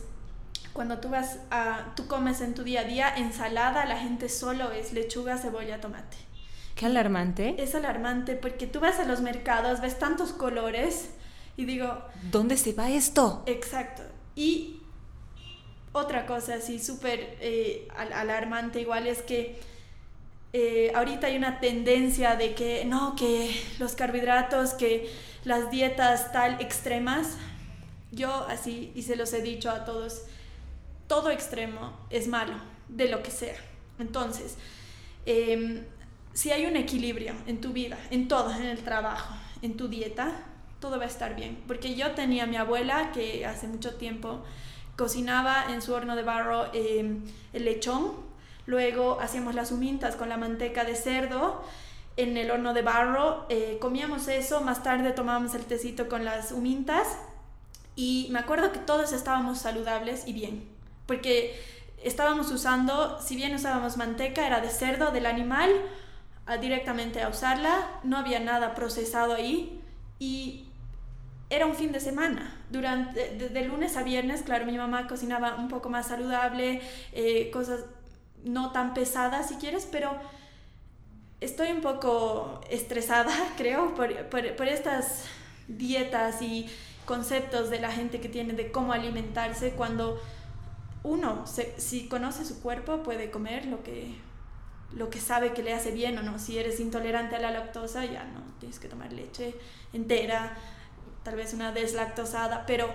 cuando 0.72 0.98
tú 0.98 1.08
vas 1.08 1.38
a, 1.50 1.92
tú 1.96 2.06
comes 2.06 2.40
en 2.40 2.54
tu 2.54 2.62
día 2.62 2.82
a 2.82 2.84
día 2.84 3.14
ensalada, 3.16 3.84
la 3.86 3.98
gente 3.98 4.28
solo 4.28 4.70
es 4.70 4.92
lechuga, 4.92 5.36
cebolla, 5.36 5.80
tomate. 5.80 6.16
Qué 6.76 6.86
alarmante. 6.86 7.60
Es 7.60 7.74
alarmante 7.74 8.36
porque 8.36 8.66
tú 8.68 8.78
vas 8.78 9.00
a 9.00 9.04
los 9.04 9.20
mercados, 9.20 9.80
ves 9.80 9.98
tantos 9.98 10.32
colores 10.32 11.10
y 11.56 11.64
digo... 11.64 12.02
¿Dónde 12.30 12.56
se 12.56 12.72
va 12.72 12.88
esto? 12.88 13.42
Exacto. 13.46 14.02
Y 14.36 14.79
otra 15.92 16.26
cosa 16.26 16.54
así 16.54 16.78
súper 16.78 17.36
eh, 17.40 17.88
alarmante 17.96 18.80
igual 18.80 19.06
es 19.06 19.22
que 19.22 19.58
eh, 20.52 20.90
ahorita 20.94 21.28
hay 21.28 21.36
una 21.36 21.60
tendencia 21.60 22.34
de 22.34 22.54
que 22.54 22.84
no, 22.84 23.14
que 23.14 23.54
los 23.78 23.94
carbohidratos, 23.94 24.74
que 24.74 25.10
las 25.44 25.70
dietas 25.70 26.32
tal 26.32 26.60
extremas, 26.60 27.36
yo 28.10 28.46
así, 28.48 28.90
y 28.94 29.02
se 29.02 29.14
los 29.14 29.32
he 29.32 29.42
dicho 29.42 29.70
a 29.70 29.84
todos, 29.84 30.22
todo 31.06 31.30
extremo 31.30 31.92
es 32.10 32.26
malo, 32.26 32.54
de 32.88 33.08
lo 33.08 33.22
que 33.22 33.30
sea. 33.30 33.56
Entonces, 34.00 34.56
em, 35.24 35.84
si 36.32 36.50
hay 36.50 36.66
un 36.66 36.76
equilibrio 36.76 37.34
en 37.46 37.60
tu 37.60 37.72
vida, 37.72 37.98
en 38.10 38.26
todo, 38.26 38.52
en 38.52 38.64
el 38.64 38.78
trabajo, 38.78 39.34
en 39.62 39.76
tu 39.76 39.86
dieta, 39.88 40.32
todo 40.80 40.98
va 40.98 41.04
a 41.04 41.08
estar 41.08 41.36
bien. 41.36 41.62
Porque 41.68 41.94
yo 41.94 42.12
tenía 42.12 42.44
a 42.44 42.46
mi 42.46 42.56
abuela 42.56 43.12
que 43.12 43.46
hace 43.46 43.68
mucho 43.68 43.94
tiempo 43.94 44.42
cocinaba 45.00 45.72
en 45.72 45.80
su 45.80 45.94
horno 45.94 46.14
de 46.14 46.22
barro 46.22 46.66
em, 46.74 47.22
el 47.54 47.64
lechón, 47.64 48.12
luego 48.66 49.18
hacíamos 49.18 49.54
las 49.54 49.72
humintas 49.72 50.14
con 50.14 50.28
la 50.28 50.36
manteca 50.36 50.84
de 50.84 50.94
cerdo 50.94 51.64
en 52.18 52.36
el 52.36 52.50
horno 52.50 52.74
de 52.74 52.82
barro, 52.82 53.46
eh, 53.48 53.78
comíamos 53.80 54.28
eso, 54.28 54.60
más 54.60 54.82
tarde 54.82 55.12
tomábamos 55.12 55.54
el 55.54 55.64
tecito 55.64 56.06
con 56.06 56.26
las 56.26 56.52
humintas. 56.52 57.16
Y 57.96 58.28
me 58.30 58.40
acuerdo 58.40 58.72
que 58.72 58.78
todos 58.78 59.14
estábamos 59.14 59.58
saludables 59.60 60.28
y 60.28 60.34
bien, 60.34 60.68
porque 61.06 61.58
estábamos 62.02 62.50
usando, 62.50 63.18
si 63.22 63.36
bien 63.36 63.54
usábamos 63.54 63.96
manteca, 63.96 64.46
era 64.46 64.60
de 64.60 64.68
cerdo, 64.68 65.12
del 65.12 65.24
animal, 65.24 65.70
directamente 66.60 67.22
a 67.22 67.28
usarla, 67.30 67.88
no 68.02 68.18
había 68.18 68.40
nada 68.40 68.74
procesado 68.74 69.32
ahí. 69.32 69.80
Y 70.18 70.69
era 71.50 71.66
un 71.66 71.74
fin 71.74 71.90
de 71.92 72.00
semana. 72.00 72.56
Durante, 72.70 73.36
de, 73.36 73.64
lunes 73.64 73.96
a 73.96 74.04
viernes, 74.04 74.42
claro, 74.42 74.64
mi 74.64 74.78
mamá 74.78 75.08
cocinaba 75.08 75.56
un 75.56 75.68
poco 75.68 75.90
más 75.90 76.06
saludable, 76.06 76.80
eh, 77.12 77.50
cosas 77.52 77.84
no 78.44 78.70
tan 78.70 78.94
pesadas 78.94 79.48
si 79.48 79.56
quieres, 79.56 79.86
pero 79.90 80.16
estoy 81.40 81.72
un 81.72 81.80
poco 81.80 82.60
estresada, 82.70 83.32
creo, 83.56 83.94
por, 83.94 84.28
por, 84.28 84.68
estas 84.68 85.24
dietas 85.66 86.40
y 86.40 86.66
conceptos 87.04 87.68
de 87.70 87.80
la 87.80 87.90
gente 87.90 88.20
que 88.20 88.28
tiene 88.28 88.52
de 88.52 88.70
cómo 88.70 88.92
alimentarse 88.92 89.72
cuando 89.72 90.20
uno, 91.02 91.44
si 91.46 92.08
conoce 92.08 92.44
su 92.44 92.62
cuerpo, 92.62 93.02
puede 93.02 93.30
comer 93.30 93.66
lo 93.66 93.82
que, 93.82 94.14
lo 94.92 95.10
que 95.10 95.18
sabe 95.18 95.52
que 95.52 95.62
le 95.62 95.72
hace 95.72 95.90
bien 95.90 96.16
o 96.18 96.22
no. 96.22 96.38
Si 96.38 96.58
eres 96.58 96.78
intolerante 96.78 97.36
a 97.36 97.40
la 97.40 97.50
lactosa, 97.50 98.04
ya 98.04 98.24
no, 98.24 98.42
tienes 98.60 98.78
que 98.78 98.88
tomar 98.88 99.12
leche 99.12 99.54
entera, 99.92 100.56
tal 101.22 101.36
vez 101.36 101.54
una 101.54 101.72
deslactosada, 101.72 102.64
pero 102.66 102.88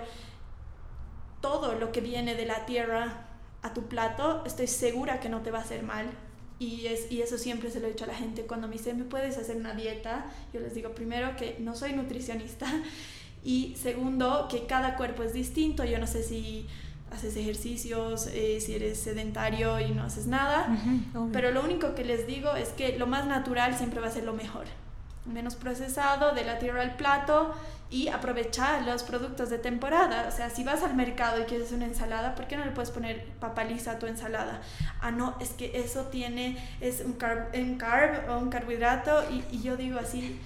todo 1.40 1.74
lo 1.74 1.92
que 1.92 2.00
viene 2.00 2.34
de 2.34 2.46
la 2.46 2.66
tierra 2.66 3.26
a 3.62 3.72
tu 3.72 3.86
plato, 3.86 4.42
estoy 4.46 4.66
segura 4.66 5.20
que 5.20 5.28
no 5.28 5.42
te 5.42 5.50
va 5.50 5.58
a 5.58 5.62
hacer 5.62 5.82
mal 5.82 6.06
y, 6.58 6.86
es, 6.86 7.10
y 7.10 7.20
eso 7.20 7.36
siempre 7.36 7.70
se 7.70 7.80
lo 7.80 7.86
he 7.86 7.90
dicho 7.90 8.04
a 8.04 8.08
la 8.08 8.14
gente. 8.14 8.42
Cuando 8.42 8.66
me 8.66 8.74
dicen, 8.74 8.96
¿me 8.98 9.04
puedes 9.04 9.36
hacer 9.36 9.56
una 9.56 9.74
dieta? 9.74 10.26
Yo 10.52 10.60
les 10.60 10.74
digo, 10.74 10.94
primero, 10.94 11.36
que 11.36 11.56
no 11.60 11.74
soy 11.74 11.92
nutricionista. 11.92 12.66
Y 13.44 13.76
segundo, 13.76 14.48
que 14.50 14.66
cada 14.66 14.96
cuerpo 14.96 15.22
es 15.22 15.32
distinto. 15.32 15.84
Yo 15.84 16.00
no 16.00 16.08
sé 16.08 16.24
si 16.24 16.66
haces 17.12 17.36
ejercicios, 17.36 18.26
eh, 18.32 18.58
si 18.60 18.74
eres 18.74 18.98
sedentario 18.98 19.78
y 19.78 19.92
no 19.92 20.02
haces 20.02 20.26
nada. 20.26 20.76
pero 21.32 21.52
lo 21.52 21.62
único 21.62 21.94
que 21.94 22.04
les 22.04 22.26
digo 22.26 22.56
es 22.56 22.70
que 22.70 22.98
lo 22.98 23.06
más 23.06 23.24
natural 23.26 23.76
siempre 23.76 24.00
va 24.00 24.08
a 24.08 24.10
ser 24.10 24.24
lo 24.24 24.32
mejor. 24.32 24.64
Menos 25.26 25.56
procesado, 25.56 26.34
de 26.34 26.44
la 26.44 26.58
tierra 26.58 26.82
al 26.82 26.96
plato 26.96 27.54
y 27.88 28.08
aprovechar 28.08 28.82
los 28.82 29.02
productos 29.02 29.48
de 29.50 29.58
temporada. 29.58 30.26
O 30.28 30.36
sea, 30.36 30.50
si 30.50 30.64
vas 30.64 30.82
al 30.82 30.94
mercado 30.94 31.40
y 31.40 31.44
quieres 31.44 31.70
una 31.72 31.84
ensalada, 31.84 32.34
¿por 32.34 32.46
qué 32.46 32.56
no 32.56 32.64
le 32.64 32.72
puedes 32.72 32.90
poner 32.90 33.24
papaliza 33.40 33.92
a 33.92 33.98
tu 33.98 34.06
ensalada? 34.06 34.60
Ah, 35.00 35.10
no, 35.10 35.36
es 35.40 35.50
que 35.50 35.78
eso 35.78 36.06
tiene, 36.06 36.56
es 36.80 37.02
un 37.04 37.12
carb, 37.12 37.54
un 37.54 37.76
carb 37.76 38.28
o 38.30 38.38
un 38.38 38.50
carbohidrato 38.50 39.24
y, 39.30 39.44
y 39.54 39.62
yo 39.62 39.76
digo 39.76 39.98
así, 39.98 40.38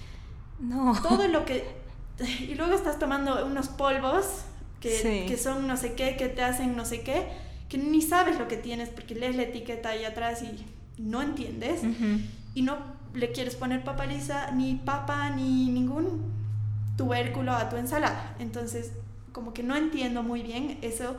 no. 0.61 0.93
Todo 1.01 1.27
lo 1.27 1.45
que... 1.45 1.81
Y 2.39 2.53
luego 2.53 2.73
estás 2.73 2.99
tomando 2.99 3.47
unos 3.47 3.67
polvos 3.69 4.43
que, 4.79 5.25
que 5.27 5.37
son 5.37 5.67
no 5.67 5.75
sé 5.75 5.93
qué, 5.93 6.15
que 6.17 6.27
te 6.29 6.43
hacen 6.43 6.75
no 6.75 6.85
sé 6.85 7.01
qué, 7.01 7.27
que 7.67 7.79
ni 7.79 8.01
sabes 8.01 8.37
lo 8.37 8.47
que 8.47 8.57
tienes 8.57 8.89
porque 8.89 9.15
lees 9.15 9.35
la 9.35 9.43
etiqueta 9.43 9.89
ahí 9.89 10.05
atrás 10.05 10.43
y 10.43 10.63
no 11.01 11.23
entiendes. 11.23 11.81
Y 12.53 12.61
no 12.61 12.77
le 13.13 13.31
quieres 13.31 13.55
poner 13.55 13.83
papaliza, 13.83 14.51
ni 14.51 14.75
papa, 14.75 15.29
ni 15.29 15.69
ningún 15.69 16.31
tubérculo 16.97 17.51
a 17.51 17.69
tu 17.69 17.77
ensalada. 17.77 18.35
Entonces, 18.39 18.91
como 19.31 19.53
que 19.53 19.63
no 19.63 19.75
entiendo 19.75 20.23
muy 20.23 20.41
bien 20.43 20.77
eso 20.81 21.15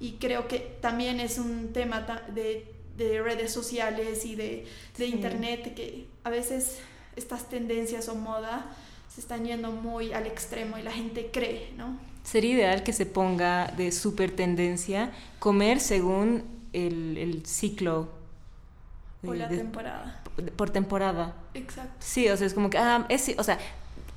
y 0.00 0.12
creo 0.12 0.48
que 0.48 0.58
también 0.80 1.20
es 1.20 1.38
un 1.38 1.72
tema 1.72 2.06
de, 2.34 2.72
de 2.96 3.22
redes 3.22 3.52
sociales 3.52 4.24
y 4.24 4.36
de, 4.36 4.66
de 4.96 5.06
internet 5.06 5.74
que 5.74 6.06
a 6.24 6.30
veces 6.30 6.78
estas 7.16 7.48
tendencias 7.48 8.08
o 8.08 8.14
moda 8.14 8.66
se 9.12 9.20
están 9.20 9.44
yendo 9.44 9.72
muy 9.72 10.12
al 10.12 10.26
extremo 10.26 10.78
y 10.78 10.82
la 10.82 10.92
gente 10.92 11.30
cree, 11.32 11.72
¿no? 11.76 11.98
Sería 12.22 12.54
ideal 12.54 12.82
que 12.82 12.92
se 12.92 13.06
ponga 13.06 13.72
de 13.76 13.90
super 13.90 14.30
tendencia 14.30 15.12
comer 15.38 15.80
según 15.80 16.44
el, 16.72 17.16
el 17.16 17.46
ciclo. 17.46 18.10
O 19.26 19.34
la 19.34 19.48
temporada. 19.48 20.22
Por 20.56 20.70
temporada. 20.70 21.34
Exacto. 21.54 21.92
Sí, 21.98 22.28
o 22.28 22.36
sea, 22.36 22.46
es 22.46 22.54
como 22.54 22.70
que, 22.70 22.78
ah, 22.78 23.06
es, 23.08 23.34
o 23.38 23.44
sea, 23.44 23.58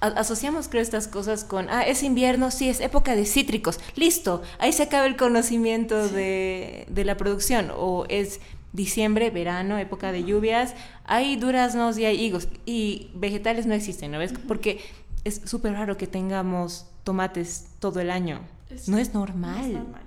asociamos, 0.01 0.67
creo, 0.67 0.81
estas 0.81 1.07
cosas 1.07 1.43
con, 1.43 1.69
ah, 1.69 1.83
es 1.83 2.03
invierno, 2.03 2.51
sí, 2.51 2.67
es 2.69 2.81
época 2.81 3.15
de 3.15 3.25
cítricos, 3.25 3.79
listo, 3.95 4.41
ahí 4.59 4.73
se 4.73 4.83
acaba 4.83 5.05
el 5.05 5.15
conocimiento 5.15 6.09
de, 6.09 6.85
de, 6.89 7.05
la 7.05 7.17
producción, 7.17 7.71
o 7.75 8.05
es 8.09 8.41
diciembre, 8.73 9.29
verano, 9.29 9.77
época 9.77 10.11
de 10.11 10.23
lluvias, 10.23 10.73
hay 11.05 11.35
duraznos 11.35 11.97
y 11.97 12.05
hay 12.05 12.19
higos, 12.19 12.47
y 12.65 13.11
vegetales 13.13 13.67
no 13.67 13.75
existen, 13.75 14.11
¿no 14.11 14.17
ves? 14.17 14.33
Porque 14.47 14.81
es 15.23 15.41
súper 15.45 15.73
raro 15.73 15.97
que 15.97 16.07
tengamos 16.07 16.87
tomates 17.03 17.67
todo 17.79 17.99
el 17.99 18.09
año, 18.09 18.41
no 18.87 18.97
es 18.97 19.13
normal. 19.13 19.57
No 19.57 19.65
es 19.65 19.73
normal, 19.73 20.03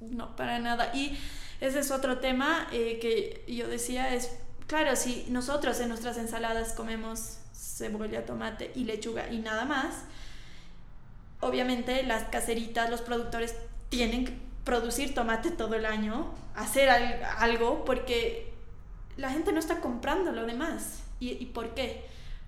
no, 0.00 0.36
para 0.36 0.58
nada, 0.58 0.94
y 0.94 1.16
ese 1.60 1.80
es 1.80 1.90
otro 1.90 2.18
tema 2.18 2.68
eh, 2.70 2.98
que 3.00 3.44
yo 3.50 3.66
decía, 3.66 4.14
es, 4.14 4.30
claro, 4.66 4.96
si 4.96 5.26
nosotros 5.28 5.80
en 5.80 5.88
nuestras 5.88 6.16
ensaladas 6.18 6.72
comemos 6.72 7.38
cebolla, 7.54 8.24
tomate 8.24 8.72
y 8.74 8.84
lechuga 8.84 9.28
y 9.30 9.38
nada 9.38 9.64
más, 9.64 10.04
obviamente 11.40 12.02
las 12.02 12.24
caseritas, 12.24 12.90
los 12.90 13.02
productores 13.02 13.54
tienen 13.88 14.24
que 14.24 14.38
producir 14.64 15.14
tomate 15.14 15.50
todo 15.50 15.74
el 15.74 15.86
año, 15.86 16.32
hacer 16.54 16.88
algo, 16.88 17.84
porque 17.84 18.52
la 19.16 19.30
gente 19.30 19.52
no 19.52 19.60
está 19.60 19.80
comprando 19.80 20.32
lo 20.32 20.44
demás. 20.44 21.02
¿Y, 21.20 21.30
¿Y 21.32 21.46
por 21.46 21.74
qué? 21.74 22.04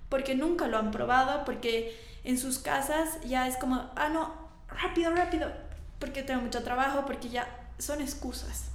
Porque 0.09 0.35
nunca 0.35 0.67
lo 0.67 0.77
han 0.77 0.91
probado, 0.91 1.45
porque 1.45 1.97
en 2.23 2.37
sus 2.37 2.59
casas 2.59 3.19
ya 3.25 3.47
es 3.47 3.57
como, 3.57 3.89
ah, 3.95 4.09
no, 4.09 4.33
rápido, 4.67 5.15
rápido, 5.15 5.51
porque 5.99 6.23
tengo 6.23 6.41
mucho 6.41 6.63
trabajo, 6.63 7.05
porque 7.05 7.29
ya 7.29 7.47
son 7.77 8.01
excusas. 8.01 8.65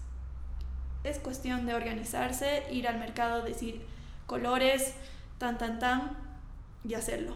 Es 1.05 1.19
cuestión 1.19 1.67
de 1.67 1.75
organizarse, 1.75 2.65
ir 2.71 2.89
al 2.89 2.99
mercado, 2.99 3.43
decir 3.43 3.83
colores, 4.27 4.95
tan, 5.39 5.59
tan, 5.59 5.79
tan, 5.79 6.17
y 6.87 6.95
hacerlo. 6.95 7.35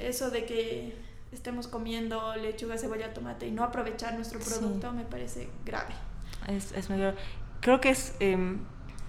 Eso 0.00 0.30
de 0.30 0.44
que 0.44 0.96
estemos 1.32 1.68
comiendo 1.68 2.34
lechuga, 2.36 2.78
cebolla, 2.78 3.12
tomate 3.12 3.46
y 3.46 3.50
no 3.50 3.64
aprovechar 3.64 4.14
nuestro 4.14 4.38
producto 4.38 4.92
me 4.92 5.04
parece 5.04 5.48
grave. 5.64 5.94
Es, 6.48 6.72
es 6.72 6.90
mejor. 6.90 7.14
Creo 7.60 7.80
que 7.80 7.90
es 7.90 8.14
em, 8.20 8.58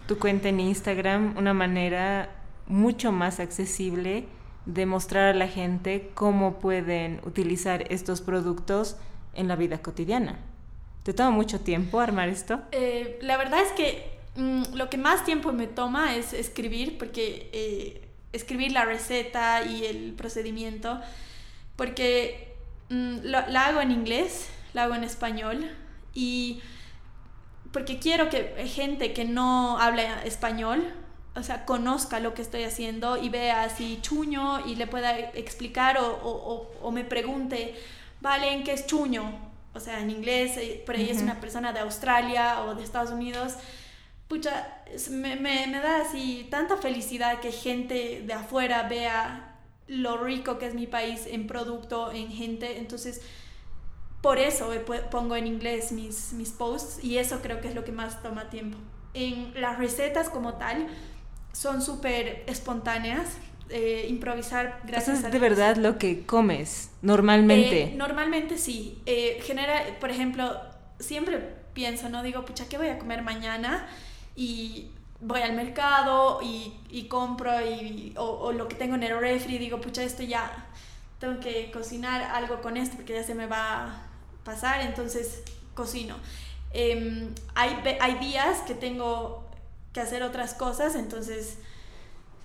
tu 0.08 0.18
cuenta 0.18 0.50
en 0.50 0.60
Instagram 0.60 1.36
una 1.38 1.54
manera 1.54 2.30
mucho 2.68 3.12
más 3.12 3.40
accesible 3.40 4.26
de 4.66 4.86
mostrar 4.86 5.36
a 5.36 5.38
la 5.38 5.48
gente 5.48 6.12
cómo 6.14 6.60
pueden 6.60 7.22
utilizar 7.26 7.86
estos 7.92 8.22
productos 8.22 8.98
en 9.34 9.48
la 9.48 9.56
vida 9.56 9.82
cotidiana. 9.82 10.40
¿Te 11.08 11.14
toma 11.14 11.30
mucho 11.30 11.62
tiempo 11.62 12.02
armar 12.02 12.28
esto? 12.28 12.60
Eh, 12.74 13.18
la 13.22 13.38
verdad 13.38 13.62
es 13.62 13.72
que 13.72 14.12
mm, 14.36 14.76
lo 14.76 14.90
que 14.90 14.98
más 14.98 15.24
tiempo 15.24 15.54
me 15.54 15.66
toma 15.66 16.18
es 16.18 16.34
escribir, 16.34 16.98
porque 16.98 17.50
eh, 17.54 18.10
escribir 18.34 18.74
la 18.74 18.84
receta 18.84 19.64
y 19.64 19.86
el 19.86 20.12
procedimiento, 20.16 21.00
porque 21.78 22.54
mm, 22.90 23.20
la 23.24 23.68
hago 23.68 23.80
en 23.80 23.92
inglés, 23.92 24.50
la 24.74 24.84
hago 24.84 24.96
en 24.96 25.06
español 25.06 25.72
y 26.14 26.60
porque 27.72 28.00
quiero 28.00 28.28
que 28.28 28.68
gente 28.68 29.14
que 29.14 29.24
no 29.24 29.80
habla 29.80 30.24
español, 30.24 30.94
o 31.38 31.42
sea, 31.42 31.64
conozca 31.64 32.20
lo 32.20 32.34
que 32.34 32.42
estoy 32.42 32.64
haciendo 32.64 33.16
y 33.16 33.30
vea 33.30 33.64
así 33.64 34.00
chuño 34.02 34.68
y 34.68 34.76
le 34.76 34.88
pueda 34.88 35.18
explicar 35.18 36.00
o, 36.00 36.20
o, 36.22 36.70
o 36.82 36.92
me 36.92 37.06
pregunte, 37.06 37.76
vale, 38.20 38.52
¿en 38.52 38.66
qué 38.66 38.74
es 38.74 38.88
chuño? 38.88 39.47
O 39.78 39.80
sea, 39.80 40.02
en 40.02 40.10
inglés, 40.10 40.58
eh, 40.58 40.84
por 40.86 40.96
ahí 40.96 41.10
es 41.10 41.22
una 41.22 41.40
persona 41.40 41.72
de 41.72 41.80
Australia 41.80 42.64
o 42.64 42.76
de 42.76 42.84
Estados 42.84 43.12
Unidos 43.12 43.54
pucha, 44.28 44.68
me, 45.10 45.36
me, 45.36 45.68
me, 45.68 45.80
da 45.80 46.02
así 46.02 46.48
tanta 46.50 46.78
felicidad 46.78 47.40
que 47.40 47.52
gente 47.52 48.24
de 48.26 48.34
afuera 48.34 48.84
vea 48.84 49.56
lo 49.88 50.18
rico 50.18 50.58
que 50.58 50.68
es 50.68 50.74
mi 50.74 50.88
país 50.88 51.26
en 51.28 51.48
producto, 51.48 52.12
en 52.12 52.30
gente. 52.30 52.78
Entonces, 52.78 53.22
por 54.22 54.38
eso 54.38 54.70
pongo 55.12 55.36
en 55.36 55.48
inglés 55.48 55.92
mis, 55.92 56.34
mis 56.34 56.50
posts 56.52 57.04
y 57.04 57.18
eso 57.18 57.40
creo 57.42 57.62
que 57.62 57.70
es 57.70 57.76
lo 57.76 57.84
que 57.84 57.92
más 57.92 58.22
toma 58.22 58.50
tiempo. 58.50 58.78
En 59.14 59.60
las 59.60 59.78
recetas 59.78 60.30
como 60.30 60.56
tal 60.56 60.88
son 61.54 61.82
súper 61.82 62.44
espontáneas. 62.48 63.38
Eh, 63.70 64.08
improvisar 64.10 64.82
gracias 64.86 65.24
es 65.24 65.32
de 65.32 65.40
verdad 65.40 65.76
lo 65.76 65.98
que 65.98 66.26
comes 66.26 66.92
normalmente. 67.02 67.84
Eh, 67.84 67.94
normalmente 67.98 68.58
sí. 68.58 69.02
Eh, 69.06 69.40
genera, 69.44 69.84
por 70.00 70.10
ejemplo, 70.10 70.58
siempre 71.00 71.56
pienso, 71.74 72.10
no 72.10 72.24
digo, 72.24 72.46
pucha, 72.46 72.68
¿qué 72.70 72.78
voy 72.78 72.88
a 72.88 72.98
comer 72.98 73.22
mañana? 73.24 73.88
y 74.38 74.92
voy 75.20 75.42
al 75.42 75.54
mercado 75.54 76.40
y, 76.42 77.08
compro 77.10 77.60
y, 77.60 78.14
o, 78.18 78.54
lo 78.54 78.68
que 78.70 78.76
tengo 78.76 78.96
en 78.96 79.04
el 79.04 79.20
refri, 79.20 79.58
digo, 79.58 79.82
pucha, 79.82 80.04
esto 80.04 80.24
ya 80.24 80.66
tengo 81.20 81.40
que 81.40 81.72
cocinar 81.72 82.22
algo 82.22 82.62
con 82.62 82.78
esto 82.78 82.96
porque 82.96 83.14
ya 83.14 83.24
se 83.24 83.34
me 83.34 83.48
va 83.48 83.84
a 83.84 84.08
pasar, 84.46 84.82
entonces 84.82 85.44
cocino. 85.74 86.16
Em, 86.72 87.34
hay, 87.56 87.76
hay 88.00 88.20
días 88.20 88.60
que 88.60 88.76
tengo 88.76 89.44
que 89.92 90.02
hacer 90.02 90.22
otras 90.22 90.54
cosas, 90.54 90.94
entonces 90.96 91.58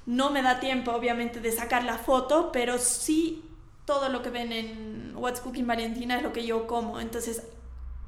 no 0.06 0.30
me 0.30 0.42
da 0.42 0.60
tiempo 0.60 0.92
obviamente 0.92 1.40
de 1.40 1.52
sacar 1.52 1.84
la 1.84 1.98
foto, 1.98 2.50
pero 2.52 2.78
sí 2.78 3.44
todo 3.84 4.08
lo 4.08 4.22
que 4.22 4.30
ven 4.30 4.52
en 4.52 5.12
What's 5.16 5.40
Cooking 5.40 5.66
Valentina 5.66 6.16
es 6.16 6.22
lo 6.22 6.32
que 6.32 6.46
yo 6.46 6.66
como, 6.66 7.00
entonces 7.00 7.42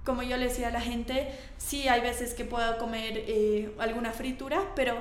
como 0.04 0.22
yo 0.22 0.36
le 0.36 0.48
decía 0.48 0.68
a 0.68 0.70
la 0.70 0.80
gente, 0.80 1.36
sí 1.56 1.88
hay 1.88 2.00
veces 2.00 2.34
que 2.34 2.44
puedo 2.44 2.76
comer 2.78 3.24
eh, 3.26 3.74
alguna 3.78 4.12
fritura, 4.12 4.60
pero 4.76 4.96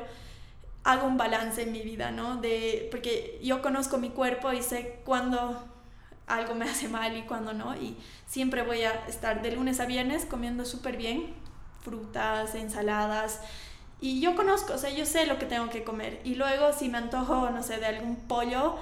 hago 0.83 1.07
un 1.07 1.17
balance 1.17 1.61
en 1.61 1.71
mi 1.71 1.81
vida, 1.81 2.11
¿no? 2.11 2.37
De, 2.37 2.87
porque 2.89 3.39
yo 3.43 3.61
conozco 3.61 3.97
mi 3.97 4.09
cuerpo 4.09 4.53
y 4.53 4.61
sé 4.61 5.01
cuándo 5.05 5.63
algo 6.25 6.55
me 6.55 6.65
hace 6.69 6.87
mal 6.87 7.15
y 7.17 7.23
cuándo 7.23 7.53
no, 7.53 7.75
y 7.75 7.97
siempre 8.27 8.63
voy 8.63 8.83
a 8.83 8.91
estar 9.07 9.41
de 9.41 9.51
lunes 9.51 9.79
a 9.79 9.85
viernes 9.85 10.25
comiendo 10.25 10.65
súper 10.65 10.95
bien, 10.95 11.33
frutas, 11.81 12.55
ensaladas, 12.55 13.41
y 14.01 14.19
yo 14.19 14.35
conozco, 14.35 14.73
o 14.73 14.77
sea, 14.77 14.89
yo 14.89 15.05
sé 15.05 15.25
lo 15.25 15.39
que 15.39 15.45
tengo 15.45 15.69
que 15.69 15.83
comer, 15.83 16.19
y 16.23 16.35
luego 16.35 16.73
si 16.77 16.89
me 16.89 16.97
antojo, 16.97 17.49
no 17.49 17.63
sé, 17.63 17.77
de 17.77 17.85
algún 17.85 18.15
pollo, 18.15 18.75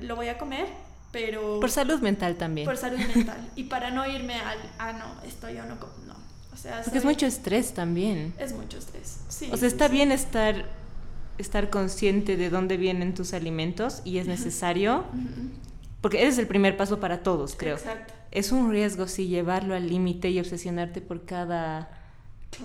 lo 0.00 0.16
voy 0.16 0.28
a 0.28 0.38
comer, 0.38 0.66
pero... 1.10 1.60
Por 1.60 1.70
salud 1.70 2.00
mental 2.00 2.36
también. 2.36 2.66
Por 2.66 2.76
salud 2.76 2.98
mental. 3.14 3.50
y 3.56 3.64
para 3.64 3.90
no 3.90 4.06
irme 4.06 4.34
al, 4.34 4.58
ah, 4.78 4.92
no, 4.92 5.26
esto 5.26 5.48
yo 5.48 5.64
no, 5.64 5.76
no. 5.76 6.16
O 6.52 6.56
sea, 6.56 6.82
Porque 6.82 6.98
es 6.98 7.04
mucho 7.04 7.26
estrés 7.26 7.72
también. 7.72 8.34
Es 8.38 8.52
mucho 8.52 8.78
estrés, 8.78 9.20
sí. 9.28 9.48
O 9.52 9.56
sea, 9.56 9.68
está 9.68 9.88
bien 9.88 10.12
estar, 10.12 10.66
estar 11.38 11.70
consciente 11.70 12.36
de 12.36 12.50
dónde 12.50 12.76
vienen 12.76 13.14
tus 13.14 13.32
alimentos 13.32 14.02
y 14.04 14.18
es 14.18 14.26
necesario, 14.26 15.04
porque 16.02 16.18
ese 16.18 16.28
es 16.28 16.38
el 16.38 16.46
primer 16.46 16.76
paso 16.76 17.00
para 17.00 17.22
todos, 17.22 17.56
creo. 17.56 17.76
Exacto. 17.76 18.12
Es 18.30 18.52
un 18.52 18.70
riesgo, 18.70 19.08
sí, 19.08 19.28
llevarlo 19.28 19.74
al 19.74 19.88
límite 19.88 20.30
y 20.30 20.40
obsesionarte 20.40 21.00
por 21.00 21.24
cada, 21.24 21.90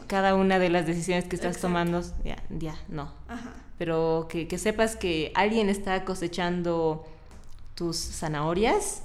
cada 0.07 0.35
una 0.35 0.59
de 0.59 0.69
las 0.69 0.85
decisiones 0.85 1.25
que 1.25 1.35
estás 1.35 1.59
tomando. 1.59 2.01
Ya, 2.23 2.37
ya, 2.49 2.75
no. 2.87 3.13
Ajá. 3.27 3.53
Pero 3.77 4.27
que, 4.29 4.47
que 4.47 4.57
sepas 4.57 4.95
que 4.95 5.31
alguien 5.35 5.69
está 5.69 6.03
cosechando 6.03 7.05
tus 7.77 7.97
zanahorias, 7.97 9.03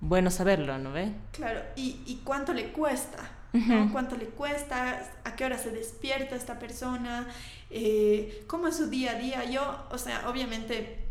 bueno 0.00 0.30
saberlo, 0.30 0.78
¿no 0.78 0.92
ve? 0.92 1.12
Claro, 1.32 1.60
¿y, 1.76 2.20
cuánto 2.24 2.54
le 2.54 2.72
cuesta? 2.72 3.18
¿Cuánto 3.92 4.16
le 4.16 4.26
cuesta? 4.26 5.10
¿A 5.24 5.36
qué 5.36 5.44
hora 5.44 5.58
se 5.58 5.70
despierta 5.70 6.34
esta 6.34 6.58
persona? 6.58 7.28
Eh, 7.70 8.44
¿Cómo 8.46 8.68
es 8.68 8.76
su 8.76 8.88
día 8.88 9.12
a 9.12 9.14
día? 9.16 9.44
Yo, 9.44 9.84
o 9.90 9.98
sea, 9.98 10.28
obviamente 10.28 11.04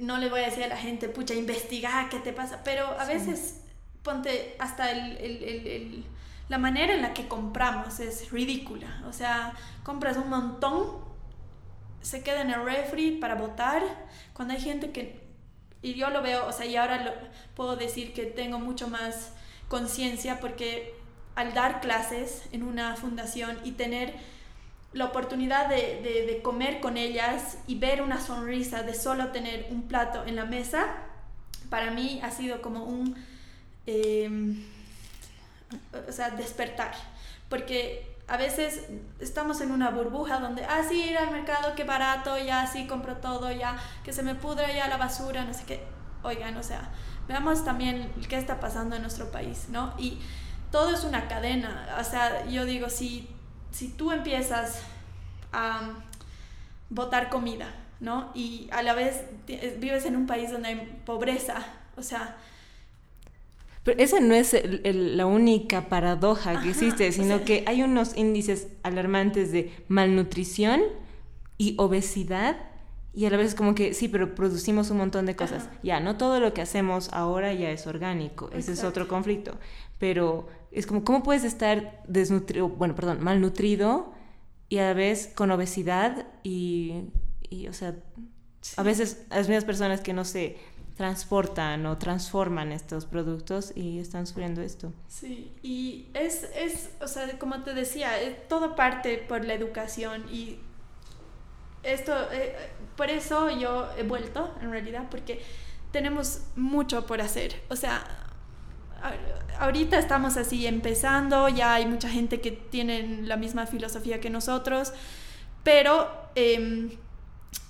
no 0.00 0.18
le 0.18 0.28
voy 0.28 0.40
a 0.40 0.46
decir 0.46 0.62
a 0.62 0.68
la 0.68 0.76
gente, 0.76 1.08
pucha, 1.08 1.34
investiga 1.34 2.08
qué 2.08 2.20
te 2.20 2.32
pasa, 2.32 2.60
pero 2.62 2.86
a 2.98 3.04
veces 3.04 3.60
ponte 4.02 4.54
hasta 4.60 4.90
el, 4.92 6.04
la 6.48 6.58
manera 6.58 6.94
en 6.94 7.02
la 7.02 7.14
que 7.14 7.28
compramos 7.28 8.00
es 8.00 8.30
ridícula. 8.30 9.02
O 9.06 9.12
sea, 9.12 9.52
compras 9.82 10.16
un 10.16 10.30
montón, 10.30 10.98
se 12.00 12.22
queda 12.22 12.42
en 12.42 12.50
el 12.50 12.64
refri 12.64 13.12
para 13.12 13.34
botar, 13.34 13.82
cuando 14.32 14.54
hay 14.54 14.60
gente 14.60 14.90
que 14.90 15.28
y 15.80 15.94
yo 15.94 16.10
lo 16.10 16.22
veo, 16.22 16.46
o 16.46 16.52
sea, 16.52 16.66
y 16.66 16.76
ahora 16.76 17.04
lo, 17.04 17.12
puedo 17.54 17.76
decir 17.76 18.12
que 18.12 18.26
tengo 18.26 18.58
mucho 18.58 18.88
más 18.88 19.32
conciencia 19.68 20.40
porque 20.40 20.94
al 21.36 21.54
dar 21.54 21.80
clases 21.80 22.42
en 22.50 22.64
una 22.64 22.96
fundación 22.96 23.58
y 23.64 23.72
tener 23.72 24.14
la 24.92 25.04
oportunidad 25.04 25.68
de, 25.68 26.24
de, 26.26 26.40
comer 26.42 26.80
con 26.80 26.96
ellas 26.96 27.58
y 27.66 27.78
ver 27.78 28.02
una 28.02 28.20
sonrisa 28.20 28.82
de 28.82 28.94
solo 28.94 29.28
tener 29.28 29.68
un 29.70 29.82
plato 29.82 30.24
en 30.26 30.34
la 30.34 30.46
mesa, 30.46 30.86
para 31.68 31.90
mí 31.90 32.20
ha 32.22 32.30
sido 32.30 32.62
como 32.62 32.84
un, 32.84 33.14
em, 33.86 34.64
o 36.08 36.12
sea, 36.12 36.30
despertar. 36.30 36.92
Porque 37.48 38.16
a 38.28 38.36
veces 38.36 38.84
estamos 39.20 39.60
en 39.60 39.70
una 39.70 39.90
burbuja 39.90 40.38
donde, 40.38 40.64
ah, 40.64 40.82
sí, 40.86 41.02
ir 41.10 41.18
al 41.18 41.30
mercado, 41.30 41.74
qué 41.74 41.84
barato, 41.84 42.38
ya 42.38 42.66
sí, 42.66 42.86
compro 42.86 43.16
todo, 43.16 43.50
ya, 43.50 43.76
que 44.04 44.12
se 44.12 44.22
me 44.22 44.34
pudra 44.34 44.70
ya 44.72 44.86
la 44.88 44.98
basura, 44.98 45.44
no 45.44 45.54
sé 45.54 45.64
qué. 45.64 45.82
Oigan, 46.22 46.56
o 46.56 46.62
sea, 46.62 46.90
veamos 47.26 47.64
también 47.64 48.12
qué 48.28 48.36
está 48.36 48.60
pasando 48.60 48.96
en 48.96 49.02
nuestro 49.02 49.30
país, 49.30 49.68
¿no? 49.70 49.94
Y 49.98 50.18
todo 50.70 50.94
es 50.94 51.04
una 51.04 51.26
cadena, 51.26 51.96
o 51.98 52.04
sea, 52.04 52.44
yo 52.46 52.66
digo, 52.66 52.90
si, 52.90 53.28
si 53.70 53.88
tú 53.88 54.12
empiezas 54.12 54.80
a 55.52 55.80
botar 56.90 57.30
comida, 57.30 57.74
¿no? 58.00 58.30
Y 58.34 58.68
a 58.72 58.82
la 58.82 58.92
vez 58.92 59.24
vives 59.46 60.04
en 60.04 60.16
un 60.16 60.26
país 60.26 60.50
donde 60.50 60.68
hay 60.68 61.02
pobreza, 61.06 61.64
o 61.96 62.02
sea... 62.02 62.36
Pero 63.88 64.02
esa 64.02 64.20
no 64.20 64.34
es 64.34 64.54
la 64.84 65.24
única 65.24 65.88
paradoja 65.88 66.60
que 66.60 66.68
existe, 66.68 67.10
sino 67.10 67.46
que 67.46 67.64
hay 67.66 67.82
unos 67.82 68.14
índices 68.18 68.68
alarmantes 68.82 69.50
de 69.50 69.72
malnutrición 69.88 70.82
y 71.56 71.74
obesidad 71.78 72.58
y 73.14 73.24
a 73.24 73.30
la 73.30 73.38
vez 73.38 73.54
como 73.54 73.74
que 73.74 73.94
sí, 73.94 74.08
pero 74.08 74.34
producimos 74.34 74.90
un 74.90 74.98
montón 74.98 75.24
de 75.24 75.36
cosas. 75.36 75.70
Ya, 75.82 76.00
no 76.00 76.18
todo 76.18 76.38
lo 76.38 76.52
que 76.52 76.60
hacemos 76.60 77.08
ahora 77.14 77.54
ya 77.54 77.70
es 77.70 77.86
orgánico, 77.86 78.50
ese 78.52 78.72
es 78.72 78.84
otro 78.84 79.08
conflicto, 79.08 79.56
pero 79.96 80.48
es 80.70 80.86
como, 80.86 81.02
¿cómo 81.02 81.22
puedes 81.22 81.44
estar 81.44 82.02
desnutrido, 82.06 82.68
bueno, 82.68 82.94
perdón, 82.94 83.24
malnutrido 83.24 84.12
y 84.68 84.80
a 84.80 84.88
la 84.88 84.92
vez 84.92 85.32
con 85.34 85.50
obesidad 85.50 86.26
y, 86.42 87.04
y 87.48 87.68
o 87.68 87.72
sea, 87.72 87.96
a 88.76 88.82
veces 88.82 89.24
las 89.30 89.48
mismas 89.48 89.64
personas 89.64 90.02
que 90.02 90.12
no 90.12 90.26
se 90.26 90.58
transportan 90.98 91.86
o 91.86 91.96
transforman 91.96 92.72
estos 92.72 93.06
productos 93.06 93.72
y 93.76 94.00
están 94.00 94.26
sufriendo 94.26 94.62
esto. 94.62 94.92
Sí, 95.06 95.52
y 95.62 96.08
es, 96.12 96.42
es 96.56 96.90
o 97.00 97.06
sea, 97.06 97.38
como 97.38 97.62
te 97.62 97.72
decía, 97.72 98.10
todo 98.48 98.74
parte 98.74 99.16
por 99.16 99.44
la 99.44 99.54
educación 99.54 100.24
y 100.28 100.58
esto, 101.84 102.12
eh, 102.32 102.52
por 102.96 103.10
eso 103.10 103.48
yo 103.48 103.88
he 103.96 104.02
vuelto, 104.02 104.52
en 104.60 104.72
realidad, 104.72 105.04
porque 105.08 105.40
tenemos 105.92 106.40
mucho 106.56 107.06
por 107.06 107.20
hacer. 107.20 107.54
O 107.70 107.76
sea, 107.76 108.04
ahorita 109.60 110.00
estamos 110.00 110.36
así 110.36 110.66
empezando, 110.66 111.48
ya 111.48 111.74
hay 111.74 111.86
mucha 111.86 112.08
gente 112.08 112.40
que 112.40 112.50
tiene 112.50 113.22
la 113.22 113.36
misma 113.36 113.66
filosofía 113.66 114.20
que 114.20 114.30
nosotros, 114.30 114.92
pero 115.62 116.10
em, 116.34 116.90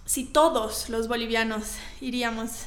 si 0.07 0.25
todos 0.25 0.89
los 0.89 1.09
bolivianos 1.09 1.77
iríamos... 2.01 2.65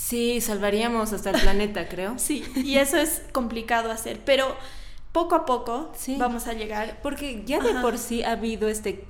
Sí, 0.00 0.40
salvaríamos 0.40 1.12
hasta 1.12 1.30
el 1.30 1.40
planeta, 1.40 1.86
creo. 1.86 2.18
Sí, 2.18 2.42
y 2.56 2.78
eso 2.78 2.96
es 2.96 3.22
complicado 3.32 3.92
hacer, 3.92 4.18
pero 4.24 4.56
poco 5.12 5.34
a 5.34 5.44
poco 5.44 5.92
vamos 6.16 6.46
a 6.46 6.54
llegar. 6.54 7.00
Porque 7.02 7.44
ya 7.44 7.60
de 7.60 7.74
por 7.82 7.98
sí 7.98 8.22
ha 8.22 8.32
habido 8.32 8.68
este 8.68 9.04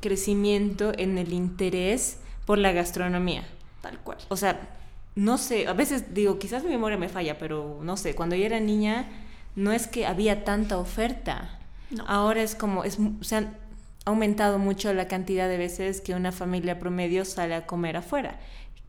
crecimiento 0.00 0.92
en 0.98 1.18
el 1.18 1.32
interés 1.32 2.18
por 2.46 2.58
la 2.58 2.72
gastronomía. 2.72 3.46
Tal 3.80 4.00
cual. 4.00 4.18
O 4.28 4.36
sea, 4.36 4.76
no 5.14 5.38
sé, 5.38 5.68
a 5.68 5.72
veces 5.72 6.12
digo, 6.12 6.38
quizás 6.40 6.64
mi 6.64 6.70
memoria 6.70 6.98
me 6.98 7.08
falla, 7.08 7.38
pero 7.38 7.78
no 7.82 7.96
sé, 7.96 8.16
cuando 8.16 8.34
yo 8.34 8.44
era 8.44 8.58
niña 8.58 9.06
no 9.54 9.70
es 9.70 9.86
que 9.86 10.04
había 10.04 10.44
tanta 10.44 10.78
oferta. 10.78 11.60
Ahora 12.06 12.42
es 12.42 12.56
como, 12.56 12.82
es, 12.82 12.98
se 13.20 13.36
han 13.36 13.56
aumentado 14.04 14.58
mucho 14.58 14.92
la 14.92 15.06
cantidad 15.06 15.48
de 15.48 15.58
veces 15.58 16.00
que 16.00 16.14
una 16.14 16.32
familia 16.32 16.80
promedio 16.80 17.24
sale 17.24 17.54
a 17.54 17.66
comer 17.66 17.96
afuera. 17.96 18.40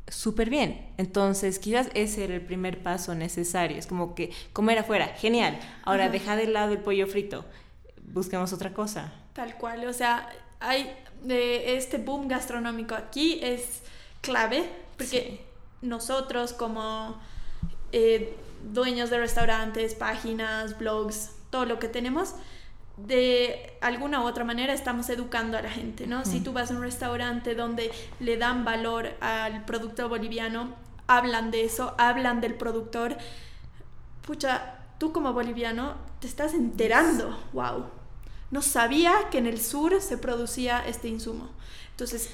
Súper 0.07 0.49
bien. 0.49 0.93
Entonces, 0.97 1.57
quizás 1.59 1.89
ese 1.93 2.25
era 2.25 2.35
el 2.35 2.41
primer 2.41 2.83
paso 2.83 3.15
necesario. 3.15 3.77
Es 3.77 3.87
como 3.87 4.13
que 4.13 4.31
comer 4.53 4.77
afuera, 4.77 5.07
genial. 5.07 5.59
Ahora, 5.83 6.09
deja 6.09 6.35
de 6.35 6.47
lado 6.47 6.73
el 6.73 6.79
pollo 6.79 7.07
frito. 7.07 7.45
Busquemos 8.03 8.53
otra 8.53 8.73
cosa. 8.73 9.11
Tal 9.33 9.57
cual. 9.57 9.85
O 9.87 9.93
sea, 9.93 10.29
hay 10.59 10.91
de 11.23 11.75
este 11.77 11.97
boom 11.97 12.27
gastronómico 12.27 12.95
aquí 12.95 13.39
es 13.41 13.81
clave 14.21 14.69
porque 14.97 15.43
nosotros 15.81 16.53
como 16.53 17.19
eh, 17.91 18.35
dueños 18.71 19.09
de 19.09 19.19
restaurantes, 19.19 19.95
páginas, 19.95 20.77
blogs, 20.77 21.31
todo 21.49 21.65
lo 21.65 21.79
que 21.79 21.87
tenemos, 21.87 22.35
de 22.97 23.77
alguna 23.81 24.21
u 24.21 24.25
otra 24.25 24.43
manera 24.43 24.73
estamos 24.73 25.09
educando 25.09 25.57
a 25.57 25.61
la 25.61 25.69
gente, 25.69 26.07
¿no? 26.07 26.23
Si 26.25 26.39
tú 26.39 26.53
vas 26.53 26.71
a 26.71 26.75
un 26.75 26.81
restaurante 26.81 27.55
donde 27.55 27.91
le 28.19 28.37
dan 28.37 28.63
valor 28.63 29.15
al 29.19 29.65
producto 29.65 30.07
boliviano, 30.07 30.73
hablan 31.07 31.51
de 31.51 31.65
eso, 31.65 31.93
hablan 31.97 32.41
del 32.41 32.55
productor, 32.55 33.17
pucha, 34.25 34.79
tú 34.97 35.11
como 35.11 35.33
boliviano 35.33 35.95
te 36.19 36.27
estás 36.27 36.53
enterando, 36.53 37.37
wow 37.53 37.85
no 38.51 38.61
sabía 38.61 39.29
que 39.31 39.37
en 39.37 39.47
el 39.47 39.59
sur 39.59 40.01
se 40.01 40.17
producía 40.17 40.79
este 40.87 41.07
insumo. 41.07 41.49
Entonces... 41.91 42.29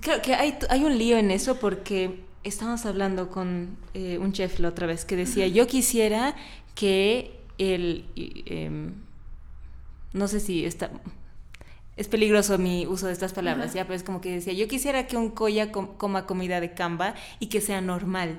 Creo 0.00 0.20
que 0.20 0.34
hay, 0.34 0.58
hay 0.68 0.84
un 0.84 0.98
lío 0.98 1.16
en 1.16 1.30
eso 1.30 1.60
porque 1.60 2.24
estábamos 2.42 2.84
hablando 2.86 3.30
con 3.30 3.76
eh, 3.94 4.18
un 4.18 4.32
chef 4.32 4.58
la 4.58 4.68
otra 4.68 4.86
vez 4.86 5.04
que 5.04 5.14
decía, 5.14 5.46
yo 5.46 5.66
quisiera 5.66 6.34
que 6.74 7.38
el... 7.58 8.06
Em, 8.16 9.05
no 10.16 10.28
sé 10.28 10.40
si 10.40 10.64
está... 10.64 10.90
Es 11.96 12.08
peligroso 12.08 12.58
mi 12.58 12.86
uso 12.86 13.06
de 13.06 13.14
estas 13.14 13.32
palabras, 13.32 13.72
ya, 13.72 13.84
pero 13.84 13.94
es 13.94 14.02
como 14.02 14.20
que 14.20 14.30
decía, 14.30 14.52
yo 14.52 14.68
quisiera 14.68 15.06
que 15.06 15.16
un 15.16 15.30
coya 15.30 15.72
coma 15.72 16.26
comida 16.26 16.60
de 16.60 16.74
camba 16.74 17.14
y 17.38 17.46
que 17.46 17.62
sea 17.62 17.80
normal 17.80 18.38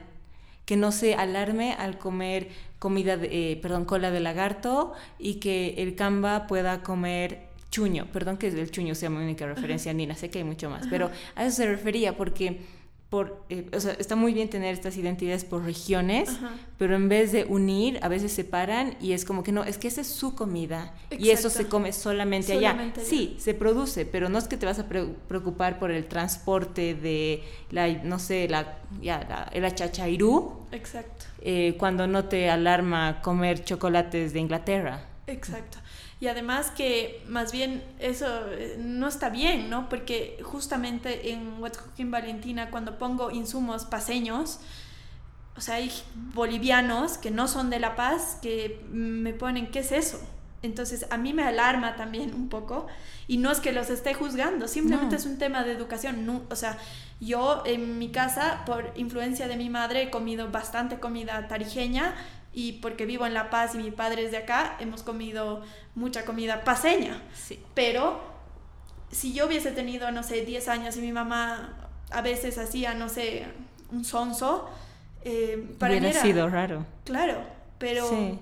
que 0.67 0.75
no 0.75 0.91
se 0.91 1.15
alarme 1.15 1.73
al 1.73 1.97
comer 1.97 2.49
comida, 2.77 3.15
de, 3.15 3.53
eh, 3.53 3.55
perdón, 3.55 3.85
cola 3.85 4.11
de 4.11 4.19
lagarto 4.19 4.93
y 5.17 5.35
que 5.35 5.75
el 5.77 5.95
camba 5.95 6.45
pueda 6.45 6.83
comer 6.83 7.47
chuño. 7.71 8.07
Perdón 8.11 8.37
que 8.37 8.49
el 8.49 8.69
chuño 8.69 8.93
sea 8.93 9.09
mi 9.09 9.23
única 9.23 9.45
referencia, 9.47 9.93
Nina, 9.93 10.13
sé 10.13 10.29
que 10.29 10.39
hay 10.39 10.43
mucho 10.43 10.69
más, 10.69 10.85
pero 10.89 11.09
a 11.35 11.45
eso 11.45 11.55
se 11.55 11.67
refería 11.67 12.17
porque 12.17 12.59
por, 13.09 13.45
eh, 13.49 13.69
o 13.73 13.79
sea, 13.79 13.93
está 13.93 14.17
muy 14.17 14.33
bien 14.33 14.49
tener 14.49 14.73
estas 14.73 14.97
identidades 14.97 15.45
por 15.45 15.63
regiones, 15.63 16.29
pero 16.77 16.95
en 16.95 17.07
vez 17.07 17.31
de 17.31 17.45
unir, 17.45 17.99
a 18.01 18.09
veces 18.09 18.33
separan 18.33 18.97
y 18.99 19.13
es 19.13 19.23
como 19.23 19.43
que 19.43 19.53
no, 19.53 19.63
es 19.63 19.77
que 19.77 19.87
esa 19.87 20.01
es 20.01 20.07
su 20.07 20.35
comida 20.35 20.93
y 21.17 21.29
eso 21.29 21.49
se 21.49 21.67
come 21.67 21.93
solamente, 21.93 22.51
allá. 22.51 22.91
Sí, 23.01 23.37
se 23.39 23.53
produce, 23.53 24.05
pero 24.05 24.27
no 24.27 24.37
es 24.37 24.49
que 24.49 24.57
te 24.57 24.65
vas 24.65 24.79
a 24.79 24.87
preocupar 24.87 25.79
por 25.79 25.91
el 25.91 26.05
transporte 26.07 26.95
de 26.95 27.43
la, 27.71 27.87
no 27.87 28.19
sé, 28.19 28.49
la, 28.49 28.79
ya, 29.01 29.25
la, 29.29 29.49
el 29.53 29.63
achachairú. 29.63 30.65
Exacto. 30.73 31.25
Eh, 31.41 31.75
cuando 31.79 32.07
no 32.07 32.25
te 32.25 32.49
alarma 32.49 33.21
comer 33.21 33.63
chocolates 33.63 34.33
de 34.33 34.39
Inglaterra. 34.39 35.05
Exacto. 35.27 35.77
Y 36.19 36.27
además 36.27 36.71
que 36.71 37.23
más 37.27 37.51
bien 37.51 37.83
eso 37.99 38.27
eh, 38.51 38.75
no 38.79 39.07
está 39.07 39.29
bien, 39.29 39.69
¿no? 39.69 39.87
Porque 39.87 40.39
justamente 40.43 41.31
en 41.31 41.61
What's 41.61 41.77
Cooking 41.77 42.09
Valentina, 42.09 42.71
cuando 42.71 42.97
pongo 42.97 43.29
insumos 43.29 43.85
paseños, 43.85 44.59
o 45.55 45.61
sea, 45.61 45.75
hay 45.75 45.91
bolivianos 46.33 47.17
que 47.17 47.31
no 47.31 47.47
son 47.47 47.69
de 47.69 47.79
La 47.79 47.95
Paz 47.95 48.39
que 48.41 48.83
me 48.91 49.33
ponen, 49.33 49.69
¿qué 49.71 49.79
es 49.79 49.91
eso? 49.91 50.19
Entonces 50.63 51.05
a 51.11 51.17
mí 51.17 51.33
me 51.33 51.43
alarma 51.43 51.95
también 51.95 52.33
un 52.33 52.49
poco 52.49 52.87
y 53.27 53.37
no 53.37 53.51
es 53.51 53.59
que 53.59 53.71
los 53.71 53.89
esté 53.89 54.13
juzgando, 54.13 54.67
simplemente 54.67 55.15
es 55.15 55.25
un 55.25 55.37
tema 55.37 55.63
de 55.63 55.71
educación. 55.71 56.25
No, 56.25 56.43
o 56.49 56.55
sea, 56.55 56.77
yo 57.19 57.63
en 57.65 57.99
mi 57.99 58.09
casa, 58.09 58.63
por 58.65 58.91
influencia 58.95 59.47
de 59.47 59.55
mi 59.55 59.69
madre, 59.69 60.03
he 60.03 60.09
comido 60.09 60.49
bastante 60.49 60.99
comida 60.99 61.47
tarijeña 61.47 62.15
y 62.57 62.71
porque 62.71 63.05
vivo 63.05 63.27
en 63.27 63.35
La 63.35 63.51
Paz 63.51 63.75
y 63.75 63.77
mi 63.77 63.91
padre 63.91 64.25
es 64.25 64.31
de 64.31 64.37
acá, 64.37 64.77
hemos 64.79 65.03
comido 65.03 65.61
mucha 65.93 66.25
comida 66.25 66.63
paseña. 66.63 67.21
Sí. 67.31 67.59
Pero 67.75 68.19
si 69.11 69.31
yo 69.31 69.45
hubiese 69.45 69.69
tenido, 69.69 70.09
no 70.09 70.23
sé, 70.23 70.43
10 70.43 70.67
años 70.67 70.97
y 70.97 71.01
mi 71.01 71.11
mamá 71.11 71.91
a 72.09 72.21
veces 72.23 72.57
hacía, 72.57 72.95
no 72.95 73.09
sé, 73.09 73.45
un 73.91 74.03
sonso, 74.03 74.67
eh, 75.23 75.71
para 75.77 75.91
Hubiera 75.97 76.07
mí 76.07 76.13
sido 76.15 76.49
raro. 76.49 76.83
Claro, 77.03 77.43
pero 77.77 78.39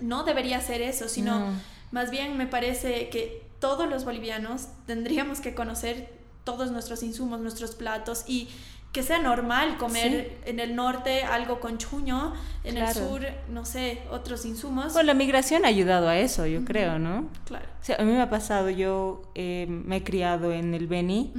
no 0.00 0.22
debería 0.22 0.60
ser 0.60 0.80
eso, 0.80 1.08
sino 1.08 1.52
más 1.90 2.12
bien 2.12 2.36
me 2.36 2.46
parece 2.46 3.08
que 3.08 3.42
todos 3.58 3.88
los 3.88 4.04
bolivianos 4.04 4.68
tendríamos 4.86 5.40
que 5.40 5.56
conocer 5.56 6.12
todos 6.44 6.70
nuestros 6.70 7.02
insumos, 7.02 7.40
nuestros 7.40 7.74
platos 7.74 8.22
y 8.28 8.50
que 8.92 9.02
sea 9.02 9.18
normal 9.18 9.76
comer 9.76 10.38
en 10.46 10.60
el 10.60 10.74
norte 10.74 11.22
algo 11.22 11.60
con 11.60 11.78
chuño, 11.78 12.32
en 12.64 12.78
el 12.78 12.88
sur, 12.94 13.20
no 13.50 13.64
sé, 13.64 14.02
otros 14.10 14.46
insumos. 14.46 14.92
Pues 14.92 15.04
la 15.04 15.14
migración 15.14 15.64
ha 15.64 15.68
ayudado 15.68 16.08
a 16.08 16.18
eso, 16.18 16.46
yo 16.46 16.64
creo, 16.64 16.98
¿no? 16.98 17.28
Claro. 17.44 17.66
O 17.80 17.84
sea, 17.84 17.96
a 17.96 18.02
mí 18.02 18.12
me 18.12 18.22
ha 18.22 18.30
pasado, 18.30 18.70
yo 18.70 19.22
eh, 19.34 19.66
me 19.68 19.96
he 19.96 20.02
criado 20.04 20.52
en 20.52 20.72
el 20.74 20.86
Beni, 20.86 21.32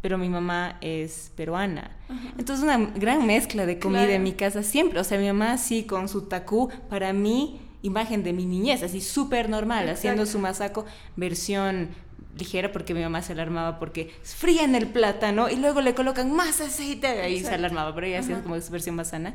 pero 0.00 0.16
mi 0.16 0.28
mamá 0.28 0.78
es 0.80 1.32
peruana. 1.36 1.90
Entonces 2.38 2.62
una 2.62 2.78
gran 2.78 3.26
mezcla 3.26 3.66
de 3.66 3.78
comida 3.78 4.12
en 4.12 4.22
mi 4.22 4.32
casa 4.32 4.62
siempre. 4.62 5.00
O 5.00 5.04
sea, 5.04 5.18
mi 5.18 5.26
mamá 5.26 5.52
así 5.52 5.84
con 5.84 6.08
su 6.08 6.22
tacú, 6.22 6.70
para 6.88 7.12
mí 7.12 7.60
imagen 7.82 8.22
de 8.22 8.32
mi 8.32 8.44
niñez, 8.44 8.82
así 8.82 9.00
súper 9.00 9.48
normal, 9.48 9.88
haciendo 9.88 10.26
su 10.26 10.38
masaco 10.38 10.84
versión 11.16 11.90
ligera 12.36 12.72
porque 12.72 12.94
mi 12.94 13.02
mamá 13.02 13.22
se 13.22 13.32
alarmaba 13.32 13.78
porque 13.78 14.10
frían 14.22 14.74
el 14.74 14.88
plátano 14.88 15.48
y 15.48 15.56
luego 15.56 15.80
le 15.80 15.94
colocan 15.94 16.32
más 16.34 16.60
aceite 16.60 17.08
y 17.16 17.20
ahí 17.20 17.40
se 17.40 17.54
alarmaba, 17.54 17.94
pero 17.94 18.06
ella 18.06 18.20
hacía 18.20 18.42
como 18.42 18.60
su 18.60 18.70
versión 18.70 18.96
más 18.96 19.08
sana. 19.08 19.34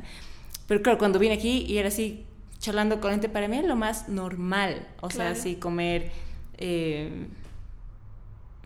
Pero 0.66 0.82
claro, 0.82 0.98
cuando 0.98 1.18
vine 1.18 1.34
aquí 1.34 1.64
y 1.68 1.78
era 1.78 1.88
así 1.88 2.24
charlando 2.58 3.00
con 3.00 3.10
gente, 3.10 3.28
para 3.28 3.48
mí 3.48 3.58
es 3.58 3.64
lo 3.64 3.76
más 3.76 4.08
normal, 4.08 4.86
o 5.00 5.10
sea, 5.10 5.30
así 5.30 5.56
comer, 5.56 6.10
eh, 6.58 7.26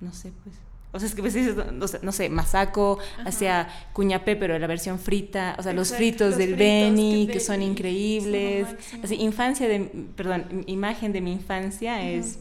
no 0.01 0.13
sé, 0.13 0.33
pues... 0.45 0.55
O 0.91 0.99
sea, 0.99 1.07
es 1.07 1.15
que 1.15 1.21
pues, 1.21 1.35
no, 1.35 1.87
sé, 1.87 1.99
no 2.01 2.13
sé, 2.13 2.31
masaco, 2.31 2.99
hacia 3.27 3.69
cuñapé, 3.93 4.37
pero 4.37 4.59
la 4.59 4.67
versión 4.67 4.99
frita, 4.99 5.55
o 5.59 5.63
sea, 5.63 5.75
los 5.75 5.93
fritos 5.93 6.39
del 6.39 6.55
Beni, 6.55 7.29
que, 7.31 7.41
son 7.41 7.61
increíbles. 7.61 8.67
así, 9.03 9.17
infancia 9.17 9.69
de, 9.69 9.81
perdón, 10.17 10.65
imagen 10.67 11.13
de 11.13 11.21
mi 11.21 11.33
infancia 11.33 12.03
es 12.09 12.39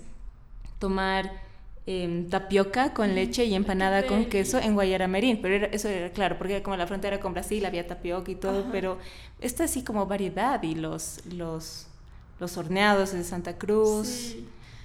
tomar 0.79 1.46
em, 1.87 2.29
tapioca 2.29 2.93
con 2.93 3.15
leche 3.15 3.45
y 3.45 3.55
empanada 3.55 4.05
con 4.05 4.25
queso 4.25 4.59
en 4.59 4.73
Guayaramerín, 4.73 5.41
pero 5.41 5.67
eso 5.71 5.87
era 5.87 6.11
claro, 6.11 6.37
porque 6.37 6.61
como 6.61 6.75
la 6.75 6.85
frontera 6.85 7.19
con 7.19 7.33
Brasil 7.33 7.65
había 7.65 7.87
tapioca 7.87 8.29
y 8.29 8.35
todo, 8.35 8.65
pero 8.71 8.99
esto 9.39 9.63
así 9.63 9.83
como 9.83 10.05
variedad 10.05 10.61
y 10.63 10.75
los, 10.75 11.25
los, 11.33 11.87
los 12.39 12.57
horneados 12.57 13.13
de 13.13 13.23
Santa 13.23 13.57
Cruz. 13.57 14.35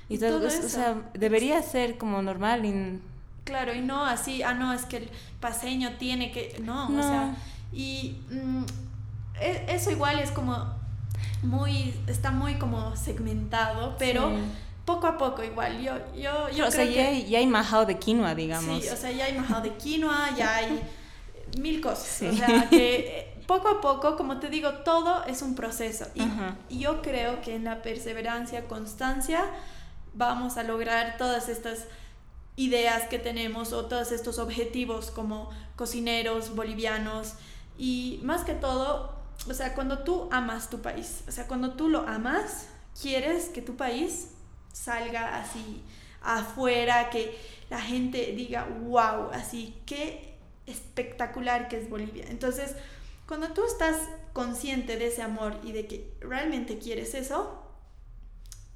Y, 0.09 0.19
todo, 0.19 0.47
eso. 0.47 0.65
O 0.65 0.69
sea, 0.69 1.11
debería 1.15 1.61
ser 1.63 1.99
como 1.99 2.23
normal. 2.23 2.65
Y... 2.65 3.01
Claro, 3.45 3.75
y 3.75 3.81
no 3.81 4.05
así, 4.05 4.43
ah, 4.43 4.55
no, 4.55 4.73
es 4.73 4.85
que 4.85 4.99
el 4.99 5.11
paseño 5.41 5.97
tiene 5.99 6.31
que, 6.31 6.61
no, 6.63 6.87
o 6.87 7.03
sea, 7.03 7.35
y 7.73 8.21
mm, 8.31 8.65
e, 9.41 9.65
eso 9.69 9.91
igual 9.91 10.21
es 10.21 10.31
como 10.31 10.81
muy, 11.43 11.95
está 12.07 12.31
muy 12.31 12.55
como 12.55 12.95
segmentado, 12.95 13.97
pero 13.99 14.31
poco 14.85 15.07
a 15.07 15.19
poco 15.19 15.43
igual. 15.43 15.81
Yo, 15.83 15.95
yo, 16.15 16.49
yo 16.51 16.67
o 16.67 16.71
sea, 16.71 16.85
ya, 16.85 17.09
hay, 17.09 17.27
ya 17.27 17.39
hay 17.39 17.47
majao 17.47 17.87
de 17.87 17.99
quinoa, 17.99 18.35
digamos. 18.35 18.83
Sí, 18.83 18.89
o 18.89 18.97
sea, 18.97 19.11
ya 19.11 19.27
hay 19.27 19.39
majao 19.39 19.61
de 19.61 19.75
quinoa, 19.75 20.35
ya 20.37 20.57
hay 20.57 20.83
mil 21.59 21.81
cosas. 21.81 22.23
O 22.23 22.37
sea, 22.37 22.69
que 22.69 22.97
eh, 22.97 23.33
poco 23.47 23.69
a 23.69 23.81
poco, 23.81 24.17
como 24.17 24.39
te 24.39 24.49
digo, 24.49 24.71
todo 24.85 25.25
es 25.25 25.43
un 25.43 25.55
proceso. 25.55 26.07
Y 26.69 26.79
yo 26.79 27.03
creo 27.03 27.41
que 27.43 27.55
en 27.55 27.65
la 27.65 27.83
perseverancia, 27.83 28.67
constancia, 28.67 29.45
vamos 30.15 30.57
a 30.57 30.63
lograr 30.63 31.17
todas 31.19 31.49
estas 31.49 31.87
ideas 32.57 33.05
que 33.09 33.19
tenemos 33.19 33.73
o 33.73 33.87
todos 33.87 34.13
estos 34.13 34.39
objetivos 34.39 35.11
como 35.11 35.51
cocineros 35.77 36.55
bolivianos. 36.55 37.35
Y 37.79 38.21
más 38.23 38.45
que 38.45 38.55
todo, 38.55 39.13
o 39.49 39.55
sea, 39.55 39.75
cuando 39.75 40.01
tú 40.01 40.29
amas 40.31 40.69
tu 40.71 40.81
país, 40.81 41.23
o 41.29 41.33
sea, 41.33 41.47
cuando 41.47 41.73
tú 41.73 41.89
lo 41.89 42.07
amas, 42.07 42.67
quieres 43.01 43.49
que 43.49 43.63
tu 43.63 43.77
país 43.77 44.29
salga 44.73 45.41
así 45.41 45.83
afuera, 46.23 47.11
que 47.11 47.39
la 47.71 47.81
gente 47.81 48.33
diga, 48.37 48.67
wow, 48.83 49.31
así, 49.33 49.77
qué 49.87 50.37
espectacular 50.67 51.69
que 51.69 51.79
es 51.79 51.91
Bolivia. 51.91 52.25
Entonces, 52.29 52.75
cuando 53.27 53.49
tú 53.53 53.65
estás 53.65 53.97
consciente 54.33 54.97
de 54.97 55.09
ese 55.09 55.23
amor 55.23 55.59
y 55.63 55.73
de 55.73 55.87
que 55.87 56.13
realmente 56.21 56.79
quieres 56.79 57.15
eso, 57.15 57.59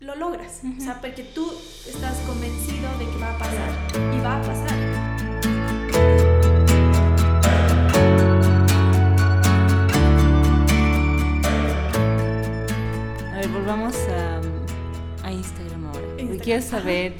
lo 0.00 0.14
logras. 0.14 0.60
O 0.78 0.80
sea, 0.80 1.00
porque 1.00 1.22
tú 1.22 1.50
estás 1.86 2.18
convencido 2.26 2.90
de 2.98 3.06
que 3.06 3.16
va 3.18 3.34
a 3.34 3.38
pasar 3.38 3.70
y 4.14 4.20
va 4.20 4.36
a 4.38 4.42
pasar. 4.42 5.16
volvamos 13.52 13.96
a, 14.08 14.15
a 14.15 14.15
Instagram 14.15 14.15
ahora. 14.15 14.15
Quiero 16.46 16.62
saber 16.62 17.12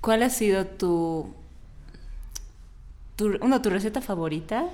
cuál 0.00 0.22
ha 0.22 0.30
sido 0.30 0.66
tu, 0.66 1.34
tu, 3.14 3.36
uno, 3.42 3.60
tu 3.60 3.68
receta 3.68 4.00
favorita 4.00 4.64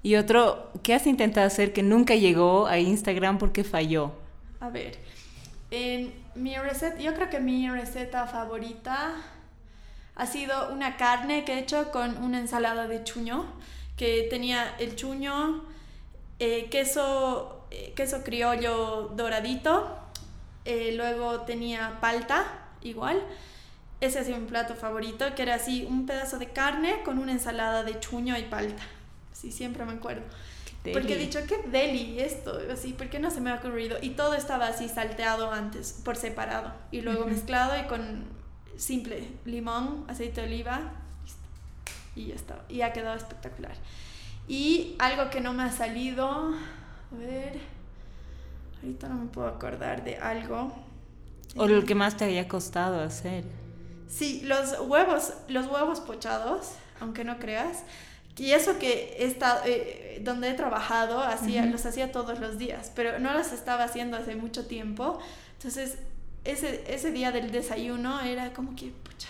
y 0.00 0.14
otro, 0.14 0.70
¿qué 0.84 0.94
has 0.94 1.08
intentado 1.08 1.44
hacer 1.44 1.72
que 1.72 1.82
nunca 1.82 2.14
llegó 2.14 2.68
a 2.68 2.78
Instagram 2.78 3.38
porque 3.38 3.64
falló? 3.64 4.12
A 4.60 4.68
ver, 4.68 4.96
en 5.72 6.14
mi 6.36 6.56
receta, 6.56 6.98
yo 6.98 7.14
creo 7.14 7.30
que 7.30 7.40
mi 7.40 7.68
receta 7.68 8.28
favorita 8.28 9.16
ha 10.14 10.26
sido 10.26 10.72
una 10.72 10.96
carne 10.96 11.44
que 11.44 11.54
he 11.54 11.58
hecho 11.58 11.90
con 11.90 12.22
una 12.22 12.38
ensalada 12.38 12.86
de 12.86 13.02
chuño, 13.02 13.44
que 13.96 14.28
tenía 14.30 14.76
el 14.78 14.94
chuño, 14.94 15.64
eh, 16.38 16.68
queso, 16.70 17.66
eh, 17.72 17.92
queso 17.96 18.22
criollo 18.22 19.10
doradito, 19.16 19.98
eh, 20.64 20.94
luego 20.96 21.40
tenía 21.40 21.98
palta, 22.00 22.61
igual. 22.82 23.22
Ese 24.00 24.18
ha 24.18 24.24
sido 24.24 24.38
mi 24.38 24.46
plato 24.46 24.74
favorito, 24.74 25.24
que 25.34 25.42
era 25.42 25.54
así 25.54 25.86
un 25.88 26.06
pedazo 26.06 26.38
de 26.38 26.48
carne 26.48 27.02
con 27.04 27.18
una 27.18 27.32
ensalada 27.32 27.84
de 27.84 28.00
chuño 28.00 28.36
y 28.36 28.42
palta. 28.42 28.82
Sí, 29.32 29.52
siempre 29.52 29.84
me 29.84 29.92
acuerdo. 29.92 30.22
Porque 30.92 31.14
he 31.14 31.18
dicho, 31.18 31.38
qué 31.46 31.58
deli 31.68 32.18
esto, 32.18 32.58
así, 32.72 32.92
¿por 32.92 33.08
qué 33.08 33.20
no 33.20 33.30
se 33.30 33.40
me 33.40 33.50
ha 33.50 33.54
ocurrido? 33.54 33.98
Y 34.02 34.10
todo 34.10 34.34
estaba 34.34 34.66
así 34.66 34.88
salteado 34.88 35.52
antes, 35.52 36.00
por 36.04 36.16
separado. 36.16 36.72
Y 36.90 37.02
luego 37.02 37.24
mezclado 37.24 37.80
y 37.80 37.86
con 37.86 38.24
simple 38.76 39.28
limón, 39.44 40.04
aceite 40.08 40.40
de 40.40 40.48
oliva, 40.48 40.80
y 42.16 42.26
ya 42.26 42.34
está. 42.34 42.58
Y 42.68 42.80
ha 42.80 42.92
quedado 42.92 43.16
espectacular. 43.16 43.76
Y 44.48 44.96
algo 44.98 45.30
que 45.30 45.40
no 45.40 45.52
me 45.52 45.62
ha 45.62 45.70
salido, 45.70 46.26
a 46.26 47.16
ver, 47.16 47.60
Ahorita 48.82 49.08
no 49.08 49.14
me 49.14 49.26
puedo 49.26 49.46
acordar 49.46 50.02
de 50.02 50.16
algo. 50.16 50.72
O 51.56 51.66
lo 51.66 51.84
que 51.84 51.94
más 51.94 52.16
te 52.16 52.24
había 52.24 52.48
costado 52.48 53.00
hacer. 53.00 53.44
Sí, 54.08 54.42
los 54.44 54.78
huevos, 54.80 55.32
los 55.48 55.66
huevos 55.66 56.00
pochados, 56.00 56.72
aunque 57.00 57.24
no 57.24 57.38
creas. 57.38 57.82
Y 58.36 58.52
eso 58.52 58.78
que 58.78 59.16
he 59.18 59.26
estado, 59.26 59.60
eh, 59.66 60.20
donde 60.24 60.48
he 60.48 60.54
trabajado, 60.54 61.20
hacía, 61.20 61.66
los 61.66 61.84
hacía 61.84 62.12
todos 62.12 62.40
los 62.40 62.58
días, 62.58 62.90
pero 62.94 63.18
no 63.18 63.32
los 63.34 63.52
estaba 63.52 63.84
haciendo 63.84 64.16
hace 64.16 64.36
mucho 64.36 64.66
tiempo. 64.66 65.18
Entonces, 65.54 65.98
ese, 66.44 66.82
ese 66.88 67.12
día 67.12 67.30
del 67.30 67.52
desayuno 67.52 68.20
era 68.20 68.52
como 68.52 68.74
que, 68.74 68.86
pucha, 68.86 69.28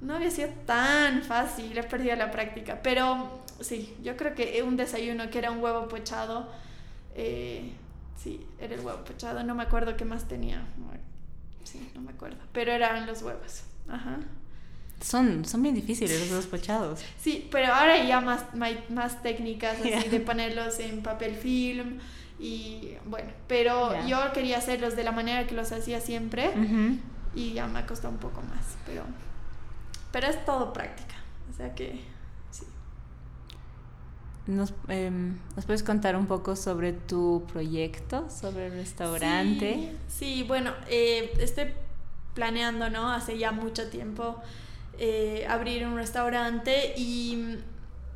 no 0.00 0.16
había 0.16 0.30
sido 0.30 0.48
tan 0.66 1.22
fácil, 1.22 1.76
he 1.78 1.84
perdido 1.84 2.16
la 2.16 2.30
práctica. 2.32 2.80
Pero 2.82 3.42
sí, 3.60 3.96
yo 4.02 4.16
creo 4.16 4.34
que 4.34 4.62
un 4.62 4.76
desayuno 4.76 5.30
que 5.30 5.38
era 5.38 5.50
un 5.52 5.62
huevo 5.62 5.86
pochado, 5.88 6.48
eh, 7.14 7.72
Sí, 8.16 8.46
era 8.58 8.74
el 8.74 8.80
huevo 8.80 9.04
pochado. 9.04 9.42
No 9.42 9.54
me 9.54 9.62
acuerdo 9.62 9.96
qué 9.96 10.04
más 10.04 10.28
tenía. 10.28 10.64
Sí, 11.64 11.90
no 11.94 12.00
me 12.00 12.12
acuerdo. 12.12 12.38
Pero 12.52 12.72
eran 12.72 13.06
los 13.06 13.22
huevos. 13.22 13.62
Ajá. 13.88 14.18
Son, 15.00 15.44
son 15.44 15.62
bien 15.62 15.74
difíciles 15.74 16.20
los 16.20 16.30
huevos 16.30 16.46
pochados. 16.46 17.00
Sí, 17.18 17.48
pero 17.50 17.72
ahora 17.74 18.04
ya 18.04 18.20
más, 18.20 18.44
más 18.54 19.22
técnicas 19.22 19.78
así 19.80 20.08
de 20.08 20.20
ponerlos 20.20 20.78
en 20.78 21.02
papel 21.02 21.34
film 21.34 21.98
y 22.38 22.94
bueno, 23.06 23.30
pero 23.46 24.06
yo 24.06 24.32
quería 24.32 24.58
hacerlos 24.58 24.96
de 24.96 25.04
la 25.04 25.12
manera 25.12 25.46
que 25.46 25.54
los 25.54 25.72
hacía 25.72 26.00
siempre 26.00 26.50
y 27.34 27.52
ya 27.52 27.66
me 27.66 27.80
ha 27.80 27.86
costado 27.86 28.12
un 28.12 28.18
poco 28.20 28.42
más, 28.42 28.76
pero, 28.86 29.02
pero 30.12 30.28
es 30.28 30.44
todo 30.44 30.72
práctica, 30.72 31.14
o 31.52 31.56
sea 31.56 31.74
que 31.74 32.00
¿Nos, 34.46 34.74
em, 34.88 35.38
¿Nos, 35.54 35.66
puedes 35.66 35.84
contar 35.84 36.16
un 36.16 36.26
poco 36.26 36.56
sobre 36.56 36.92
tu 36.92 37.44
proyecto, 37.52 38.28
sobre 38.28 38.66
el 38.66 38.72
restaurante? 38.72 39.92
Sí, 40.08 40.44
bueno, 40.46 40.72
eh, 40.88 41.32
estoy 41.38 41.66
planeando, 42.34 42.90
¿no? 42.90 43.12
Hace 43.12 43.38
ya 43.38 43.52
mucho 43.52 43.88
tiempo 43.88 44.42
eh, 44.98 45.46
abrir 45.48 45.86
un 45.86 45.96
restaurante 45.96 46.94
y 46.96 47.58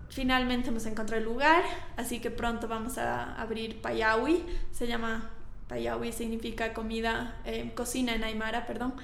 finalmente 0.08 0.70
hemos 0.70 0.86
encontrado 0.86 1.20
el 1.20 1.28
lugar, 1.28 1.62
así 1.96 2.20
que 2.20 2.30
pronto 2.30 2.68
vamos 2.68 2.98
a 2.98 3.40
abrir 3.40 3.80
Payawi, 3.80 4.44
se 4.72 4.86
llama 4.86 5.30
Payawi, 5.68 6.12
significa 6.12 6.72
comida, 6.72 7.36
eh, 7.44 7.72
cocina 7.74 8.14
en 8.14 8.24
Aymara, 8.24 8.66
perdón. 8.66 8.94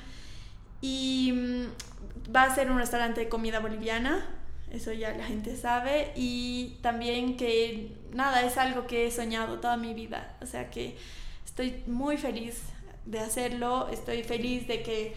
Y 0.80 1.32
mm, 1.32 2.32
va 2.34 2.44
a 2.44 2.54
ser 2.54 2.70
un 2.70 2.78
restaurante 2.78 3.20
de 3.20 3.28
comida 3.28 3.60
boliviana, 3.60 4.26
eso 4.72 4.92
ya 4.92 5.12
la 5.12 5.24
gente 5.24 5.56
sabe, 5.56 6.12
y 6.16 6.78
también 6.82 7.36
que 7.36 7.92
nada, 8.12 8.42
es 8.42 8.56
algo 8.58 8.86
que 8.86 9.06
he 9.06 9.10
soñado 9.10 9.60
toda 9.60 9.76
mi 9.76 9.94
vida, 9.94 10.36
o 10.40 10.46
sea 10.46 10.70
que 10.70 10.96
estoy 11.44 11.82
muy 11.86 12.16
feliz 12.16 12.62
de 13.04 13.20
hacerlo, 13.20 13.88
estoy 13.88 14.22
feliz 14.22 14.66
de 14.66 14.82
que 14.82 15.14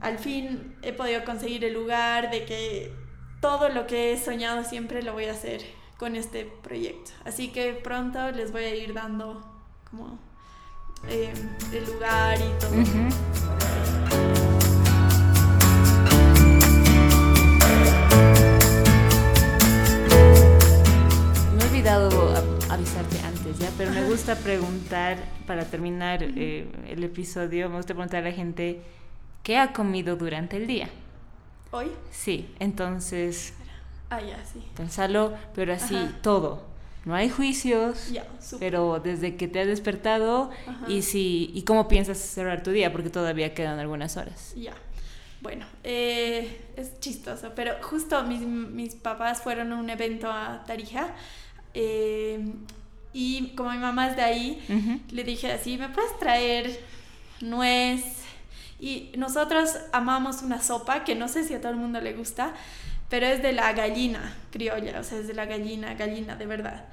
al 0.00 0.18
fin 0.18 0.74
he 0.82 0.92
podido 0.92 1.24
conseguir 1.24 1.64
el 1.64 1.74
lugar, 1.74 2.30
de 2.30 2.44
que 2.44 2.92
todo 3.40 3.68
lo 3.68 3.86
que 3.86 4.12
he 4.12 4.18
soñado 4.18 4.64
siempre 4.64 5.02
lo 5.02 5.12
voy 5.12 5.26
a 5.26 5.32
hacer 5.32 5.62
con 5.96 6.16
este 6.16 6.44
proyecto. 6.44 7.12
Así 7.24 7.48
que 7.52 7.74
pronto 7.74 8.32
les 8.32 8.50
voy 8.50 8.64
a 8.64 8.74
ir 8.74 8.94
dando 8.94 9.40
como 9.88 10.18
eh, 11.08 11.32
el 11.72 11.84
lugar 11.84 12.38
y 12.40 12.58
todo. 12.58 13.51
Olvidado 21.82 22.34
avisarte 22.70 23.18
antes, 23.22 23.58
¿ya? 23.58 23.68
Pero 23.76 23.90
me 23.90 24.04
gusta 24.04 24.36
preguntar, 24.36 25.18
para 25.48 25.64
terminar 25.64 26.22
eh, 26.22 26.70
el 26.88 27.02
episodio, 27.02 27.68
me 27.68 27.76
gusta 27.76 27.94
preguntar 27.94 28.22
a 28.22 28.28
la 28.28 28.32
gente 28.32 28.82
qué 29.42 29.58
ha 29.58 29.72
comido 29.72 30.14
durante 30.14 30.58
el 30.58 30.68
día. 30.68 30.88
¿Hoy? 31.72 31.90
Sí, 32.12 32.48
entonces... 32.60 33.54
Ah, 34.10 34.20
ya, 34.20 34.44
sí. 34.44 34.62
Pensalo, 34.76 35.32
pero 35.56 35.72
así, 35.72 35.96
todo. 36.22 36.62
No 37.04 37.16
hay 37.16 37.28
juicios, 37.28 38.12
pero 38.60 39.00
desde 39.02 39.34
que 39.34 39.48
te 39.48 39.58
has 39.58 39.66
despertado 39.66 40.50
y 40.86 41.02
si 41.02 41.50
y 41.52 41.62
cómo 41.62 41.88
piensas 41.88 42.18
cerrar 42.18 42.62
tu 42.62 42.70
día, 42.70 42.92
porque 42.92 43.10
todavía 43.10 43.54
quedan 43.54 43.80
algunas 43.80 44.16
horas. 44.16 44.54
Ya. 44.54 44.74
Bueno, 45.40 45.66
eh, 45.82 46.60
es 46.76 47.00
chistoso, 47.00 47.50
pero 47.56 47.72
justo 47.82 48.22
mis, 48.22 48.42
mis 48.42 48.94
papás 48.94 49.42
fueron 49.42 49.72
a 49.72 49.76
un 49.80 49.90
evento 49.90 50.30
a 50.30 50.62
Tarija 50.64 51.08
eh, 51.74 52.40
y 53.12 53.48
como 53.54 53.70
mi 53.70 53.78
mamá 53.78 54.08
es 54.08 54.16
de 54.16 54.22
ahí, 54.22 55.04
le 55.10 55.24
dije 55.24 55.52
así, 55.52 55.76
¿me 55.76 55.88
puedes 55.88 56.18
traer 56.18 56.80
nuez 57.40 58.02
Y 58.80 59.12
nosotros 59.16 59.76
amamos 59.92 60.42
una 60.42 60.62
sopa 60.62 61.04
que 61.04 61.14
no 61.14 61.28
sé 61.28 61.44
si 61.44 61.54
a 61.54 61.60
todo 61.60 61.72
el 61.72 61.78
mundo 61.78 62.00
le 62.00 62.14
gusta, 62.14 62.54
pero 63.08 63.26
es 63.26 63.42
de 63.42 63.52
la 63.52 63.72
gallina 63.74 64.34
criolla, 64.50 64.98
o 64.98 65.04
sea, 65.04 65.18
es 65.18 65.28
de 65.28 65.34
la 65.34 65.44
gallina, 65.44 65.94
gallina 65.94 66.36
de 66.36 66.46
verdad. 66.46 66.86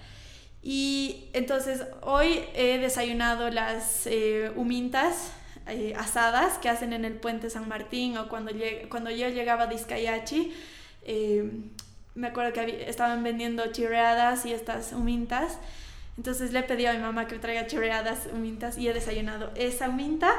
Y 0.62 1.30
entonces 1.32 1.84
hoy 2.02 2.42
he 2.54 2.78
desayunado 2.80 3.50
las 3.50 4.06
eh, 4.08 4.52
humintas 4.56 5.32
eh, 5.68 5.94
asadas 5.98 6.58
que 6.58 6.68
hacen 6.68 6.92
en 6.94 7.06
el 7.06 7.14
puente 7.14 7.50
San 7.50 7.68
Martín 7.70 8.18
o 8.18 8.28
cuando, 8.28 8.52
cuando 8.90 9.10
yo 9.12 9.30
llegaba 9.30 9.64
a 9.64 9.68
Discayachi. 9.68 10.52
Eh, 11.04 11.50
me 12.20 12.28
acuerdo 12.28 12.52
que 12.52 12.90
estaban 12.90 13.24
vendiendo 13.24 13.72
chirreadas 13.72 14.46
y 14.46 14.52
estas 14.52 14.92
humintas. 14.92 15.58
Entonces 16.18 16.52
le 16.52 16.64
pedí 16.64 16.86
a 16.86 16.94
mi 16.94 17.00
mamá 17.00 17.28
que 17.28 17.36
me 17.36 17.42
traiga 17.42 17.66
chirreadas, 17.66 18.28
humintas 18.34 18.78
y 18.78 18.90
he 18.90 18.94
desayunado 18.94 19.52
esa 19.56 19.88
huminta. 19.88 20.30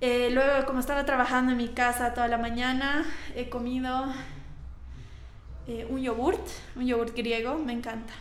luego, 0.00 0.66
como 0.66 0.78
estaba 0.78 1.04
trabajando 1.04 1.50
en 1.52 1.58
mi 1.58 1.68
casa 1.68 2.14
toda 2.14 2.28
la 2.28 2.38
mañana, 2.38 3.04
he 3.34 3.48
comido 3.48 4.06
un 5.88 6.00
yogurt, 6.00 6.46
un 6.76 6.86
yogurt 6.86 7.16
griego, 7.16 7.58
me 7.58 7.72
encanta. 7.72 8.12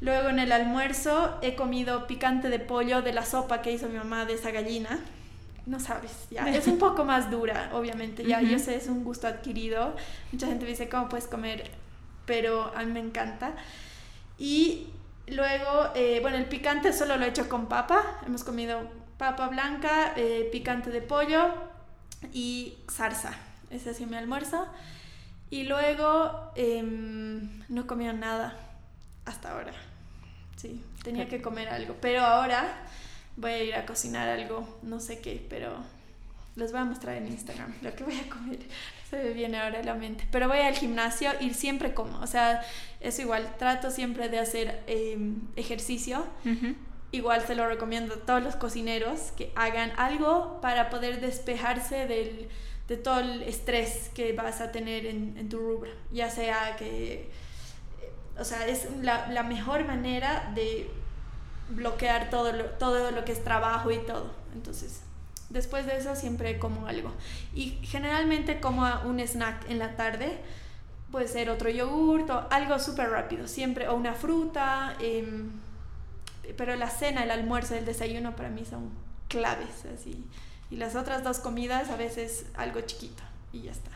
Luego 0.00 0.30
en 0.30 0.38
el 0.38 0.52
almuerzo 0.52 1.38
he 1.42 1.56
comido 1.56 2.06
picante 2.06 2.48
de 2.48 2.58
pollo 2.58 3.02
de 3.02 3.12
la 3.12 3.26
sopa 3.26 3.60
que 3.60 3.72
hizo 3.72 3.88
mi 3.88 3.98
mamá 3.98 4.24
de 4.24 4.34
esa 4.34 4.50
gallina. 4.50 4.98
No 5.66 5.80
sabes, 5.80 6.12
ya. 6.30 6.48
Es 6.56 6.66
un 6.68 6.78
poco 6.78 7.04
más 7.04 7.30
dura, 7.30 7.70
obviamente. 7.72 8.24
Ya, 8.24 8.40
yo 8.40 8.58
sé, 8.58 8.76
es 8.76 8.86
un 8.86 9.04
gusto 9.04 9.26
adquirido. 9.26 9.94
Mucha 10.32 10.46
gente 10.46 10.64
dice, 10.64 10.88
¿cómo 10.88 11.08
puedes 11.08 11.26
comer? 11.26 11.70
Pero 12.24 12.72
a 12.74 12.84
mí 12.84 12.92
me 12.92 13.00
encanta. 13.00 13.54
Y 14.38 14.86
luego, 15.26 15.90
eh, 15.94 16.20
bueno, 16.22 16.36
el 16.36 16.46
picante 16.46 16.92
solo 16.92 17.16
lo 17.16 17.24
he 17.24 17.28
hecho 17.28 17.48
con 17.48 17.66
papa. 17.66 18.20
Hemos 18.26 18.44
comido 18.44 18.88
papa 19.18 19.48
blanca, 19.48 20.12
eh, 20.16 20.48
picante 20.52 20.90
de 20.90 21.02
pollo 21.02 21.52
y 22.32 22.78
zarza. 22.90 23.32
Ese 23.70 23.90
ha 23.90 23.94
sido 23.94 24.08
mi 24.08 24.16
almuerzo. 24.16 24.66
Y 25.50 25.64
luego 25.64 26.52
em, 26.54 27.62
no 27.68 27.82
he 27.82 27.86
comido 27.86 28.12
nada 28.12 28.56
hasta 29.24 29.52
ahora. 29.52 29.72
Sí, 30.56 30.82
tenía 31.02 31.28
que 31.28 31.42
comer 31.42 31.68
algo. 31.68 31.96
Pero 32.00 32.22
ahora 32.22 32.66
voy 33.36 33.50
a 33.50 33.62
ir 33.62 33.74
a 33.74 33.86
cocinar 33.86 34.28
algo, 34.28 34.66
no 34.82 35.00
sé 35.00 35.20
qué, 35.20 35.44
pero 35.48 35.76
les 36.56 36.72
voy 36.72 36.80
a 36.80 36.84
mostrar 36.84 37.16
en 37.16 37.26
Instagram 37.26 37.72
lo 37.82 37.94
que 37.94 38.04
voy 38.04 38.16
a 38.16 38.28
comer. 38.28 38.58
Se 39.10 39.16
me 39.16 39.30
viene 39.30 39.58
ahora 39.58 39.80
a 39.80 39.82
la 39.82 39.94
mente. 39.94 40.26
Pero 40.32 40.48
voy 40.48 40.58
al 40.58 40.74
gimnasio 40.74 41.30
y 41.38 41.54
siempre 41.54 41.94
como. 41.94 42.18
O 42.20 42.26
sea, 42.26 42.62
es 43.00 43.18
igual. 43.20 43.54
Trato 43.58 43.90
siempre 43.90 44.28
de 44.28 44.40
hacer 44.40 44.82
em, 44.88 45.42
ejercicio. 45.54 46.26
Igual 47.12 47.46
se 47.46 47.54
lo 47.54 47.68
recomiendo 47.68 48.14
a 48.14 48.18
todos 48.18 48.42
los 48.42 48.56
cocineros 48.56 49.32
que 49.36 49.52
hagan 49.54 49.92
algo 49.96 50.60
para 50.60 50.90
poder 50.90 51.20
despejarse 51.20 52.06
del, 52.08 52.48
de 52.88 52.96
todo 52.96 53.20
el 53.20 53.42
estrés 53.42 54.10
que 54.12 54.32
vas 54.32 54.60
a 54.60 54.72
tener 54.72 55.06
en, 55.06 55.36
en 55.38 55.48
tu 55.48 55.58
rubro. 55.58 55.92
Ya 56.10 56.28
sea 56.30 56.74
que 56.76 57.30
o 58.38 58.44
sea, 58.44 58.66
es 58.66 58.88
la, 59.02 59.28
la 59.28 59.42
mejor 59.42 59.84
manera 59.86 60.52
de 60.54 60.90
bloquear 61.70 62.30
todo 62.30 62.52
lo, 62.52 62.64
todo 62.64 63.10
lo 63.10 63.24
que 63.24 63.32
es 63.32 63.42
trabajo 63.42 63.90
y 63.90 63.98
todo. 63.98 64.30
Entonces, 64.54 65.00
después 65.50 65.86
de 65.86 65.96
eso 65.96 66.14
siempre 66.16 66.58
como 66.58 66.86
algo. 66.86 67.12
Y 67.54 67.78
generalmente 67.82 68.60
como 68.60 68.86
un 69.04 69.20
snack 69.20 69.68
en 69.70 69.78
la 69.78 69.96
tarde. 69.96 70.38
Puede 71.10 71.28
ser 71.28 71.50
otro 71.50 71.70
yogurt 71.70 72.28
o 72.30 72.46
algo 72.50 72.78
súper 72.80 73.10
rápido, 73.10 73.46
siempre, 73.46 73.88
o 73.88 73.94
una 73.94 74.12
fruta. 74.12 74.96
Em, 75.00 75.50
pero 76.56 76.74
la 76.76 76.90
cena, 76.90 77.22
el 77.22 77.30
almuerzo, 77.30 77.74
el 77.74 77.84
desayuno 77.84 78.34
para 78.34 78.50
mí 78.50 78.64
son 78.64 78.90
claves. 79.28 79.84
Así. 79.94 80.24
Y 80.70 80.76
las 80.76 80.96
otras 80.96 81.22
dos 81.22 81.38
comidas 81.38 81.90
a 81.90 81.96
veces 81.96 82.46
algo 82.56 82.80
chiquito 82.80 83.22
y 83.52 83.62
ya 83.62 83.70
está. 83.70 83.92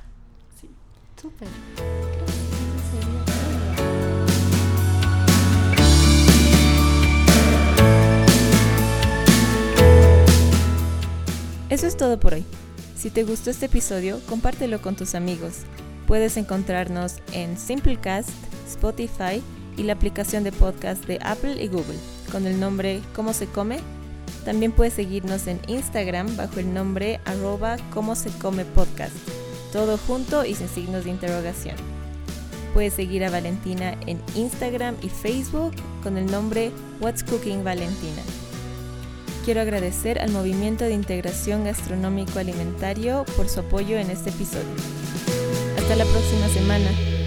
Sí. 0.61 0.70
Súper. 1.20 1.48
Eso 11.70 11.87
es 11.87 11.96
todo 11.96 12.18
por 12.18 12.35
hoy. 12.35 12.44
Si 12.96 13.11
te 13.11 13.22
gustó 13.22 13.50
este 13.50 13.66
episodio, 13.66 14.20
compártelo 14.28 14.83
con 14.83 14.96
tus 14.96 15.14
amigos. 15.14 15.61
Puedes 16.09 16.37
encontrarnos 16.37 17.18
en 17.33 17.56
Simplecast, 17.56 18.30
Spotify 18.68 19.40
y 19.76 19.85
la 19.85 19.92
aplicación 19.92 20.42
de 20.42 20.50
podcast 20.50 21.06
de 21.06 21.20
Apple 21.22 21.62
y 21.62 21.68
Google 21.68 21.96
con 22.33 22.48
el 22.48 22.59
nombre 22.59 23.00
¿Cómo 23.14 23.33
se 23.33 23.46
come? 23.46 23.78
También 24.44 24.72
puedes 24.72 24.94
seguirnos 24.94 25.46
en 25.46 25.61
Instagram 25.68 26.37
bajo 26.37 26.59
el 26.59 26.74
nombre 26.74 27.20
arroba 27.24 27.76
cómo 27.94 28.16
se 28.16 28.30
come 28.30 28.64
podcast, 28.64 29.14
todo 29.72 29.96
junto 29.96 30.44
y 30.44 30.56
sin 30.56 30.68
signos 30.68 31.04
de 31.04 31.11
interrogación. 31.11 31.76
Puedes 32.74 32.94
seguir 32.94 33.24
a 33.24 33.30
Valentina 33.30 33.96
en 34.06 34.20
Instagram 34.35 34.96
y 35.02 35.09
Facebook 35.09 35.72
con 36.02 36.16
el 36.16 36.26
nombre 36.26 36.72
What's 37.00 37.22
Cooking 37.22 37.62
Valentina 37.62 38.22
quiero 39.50 39.62
agradecer 39.62 40.20
al 40.20 40.30
Movimiento 40.30 40.84
de 40.84 40.92
Integración 40.92 41.64
Gastronómico 41.64 42.38
Alimentario 42.38 43.24
por 43.36 43.48
su 43.48 43.58
apoyo 43.58 43.98
en 43.98 44.08
este 44.08 44.30
episodio. 44.30 44.62
Hasta 45.76 45.96
la 45.96 46.04
próxima 46.04 46.46
semana. 46.50 47.19